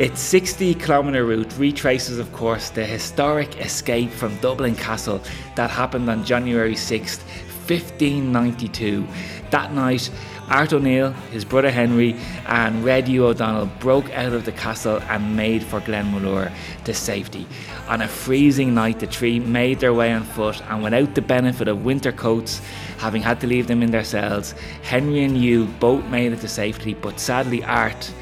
Its 0.00 0.20
60 0.20 0.74
kilometre 0.74 1.24
route 1.24 1.56
retraces, 1.58 2.18
of 2.18 2.32
course, 2.32 2.70
the 2.70 2.84
historic 2.84 3.60
escape 3.60 4.10
from 4.10 4.36
Dublin 4.38 4.74
Castle 4.74 5.22
that 5.54 5.70
happened 5.70 6.10
on 6.10 6.24
January 6.24 6.74
6th, 6.74 7.20
1592. 7.68 9.06
That 9.50 9.72
night, 9.74 10.10
Art 10.48 10.72
O'Neill, 10.72 11.12
his 11.30 11.44
brother 11.44 11.70
Henry, 11.70 12.14
and 12.46 12.84
Red 12.84 13.08
Hugh 13.08 13.26
O'Donnell 13.26 13.70
broke 13.80 14.10
out 14.10 14.32
of 14.32 14.44
the 14.44 14.52
castle 14.52 15.00
and 15.08 15.36
made 15.36 15.62
for 15.62 15.80
Glenmalure 15.80 16.52
to 16.84 16.94
safety. 16.94 17.46
On 17.88 18.02
a 18.02 18.08
freezing 18.08 18.74
night, 18.74 19.00
the 19.00 19.06
three 19.06 19.40
made 19.40 19.80
their 19.80 19.94
way 19.94 20.12
on 20.12 20.24
foot, 20.24 20.62
and 20.68 20.82
without 20.82 21.14
the 21.14 21.22
benefit 21.22 21.68
of 21.68 21.84
winter 21.84 22.12
coats, 22.12 22.60
having 22.98 23.22
had 23.22 23.40
to 23.40 23.46
leave 23.46 23.66
them 23.66 23.82
in 23.82 23.90
their 23.90 24.04
cells, 24.04 24.52
Henry 24.82 25.24
and 25.24 25.36
Hugh 25.36 25.66
both 25.80 26.04
made 26.06 26.32
it 26.32 26.40
to 26.40 26.48
safety, 26.48 26.94
but 26.94 27.18
sadly, 27.18 27.64
Art 27.64 28.12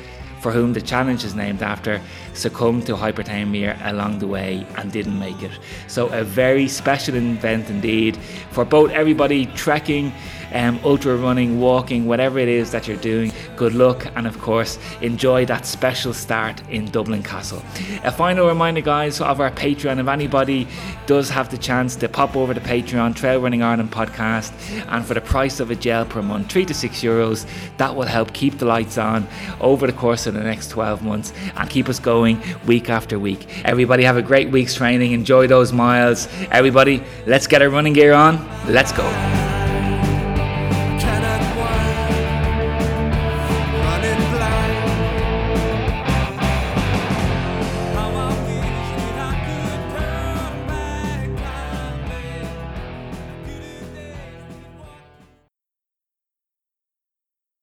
for 0.41 0.53
whom 0.53 0.73
the 0.73 0.81
challenge 0.81 1.25
is 1.25 1.35
named 1.35 1.63
after, 1.63 2.01
succumbed 2.35 2.87
to 2.87 2.95
hypothermia 2.95 3.79
along 3.91 4.19
the 4.19 4.27
way 4.27 4.67
and 4.77 4.91
didn't 4.91 5.19
make 5.19 5.43
it. 5.43 5.53
So, 5.87 6.09
a 6.09 6.25
very 6.25 6.69
special 6.69 7.15
event 7.15 7.71
indeed 7.71 8.17
for 8.51 8.65
both 8.65 8.91
everybody 8.91 9.47
trekking 9.47 10.13
um, 10.53 10.81
ultra 10.85 11.17
running, 11.17 11.61
walking, 11.61 12.07
whatever 12.07 12.39
it 12.39 12.49
is 12.49 12.73
that 12.73 12.89
you're 12.89 12.97
doing, 12.97 13.30
good 13.61 13.75
luck 13.75 14.07
and 14.17 14.27
of 14.27 14.41
course 14.41 14.79
enjoy 15.03 15.45
that 15.45 15.67
special 15.67 16.15
start 16.15 16.67
in 16.71 16.87
Dublin 16.87 17.23
Castle. 17.23 17.63
A 18.05 18.11
final 18.11 18.49
reminder, 18.49 18.81
guys, 18.81 19.21
of 19.21 19.39
our 19.39 19.51
Patreon. 19.51 20.01
If 20.01 20.09
anybody 20.09 20.67
does 21.05 21.29
have 21.29 21.51
the 21.51 21.59
chance 21.59 21.95
to 21.97 22.09
pop 22.09 22.37
over 22.37 22.55
to 22.55 22.61
Patreon, 22.61 23.15
Trail 23.15 23.39
Running 23.39 23.63
Ireland 23.63 23.93
podcast, 23.93 24.51
and 24.89 25.05
for 25.05 25.13
the 25.13 25.21
price 25.21 25.61
of 25.61 25.71
a 25.71 25.75
gel 25.75 26.07
per 26.07 26.23
month, 26.23 26.51
three 26.51 26.65
to 26.65 26.73
six 26.73 27.03
euros, 27.03 27.47
that 27.77 27.95
will 27.95 28.07
help 28.07 28.33
keep 28.33 28.57
the 28.57 28.65
lights 28.65 28.97
on 28.97 29.29
over 29.61 29.87
the 29.87 29.93
course 29.93 30.27
of 30.27 30.33
the 30.33 30.43
next 30.43 30.71
12 30.71 31.03
months 31.03 31.35
and 31.55 31.69
keep 31.69 31.91
us 31.91 31.99
going 31.99 32.41
week 32.67 32.89
after 32.89 33.19
week. 33.19 33.47
Everybody 33.67 34.05
have 34.05 34.17
a 34.17 34.23
great 34.23 34.49
week's 34.51 34.75
training. 34.75 35.13
Enjoy 35.13 35.47
those 35.47 35.71
miles. 35.71 36.29
Everybody, 36.51 37.03
let's 37.27 37.47
get 37.47 37.61
our 37.61 37.69
running 37.69 37.93
gear 37.93 38.15
on. 38.15 38.39
Let's 38.67 38.93
go. 38.93 39.40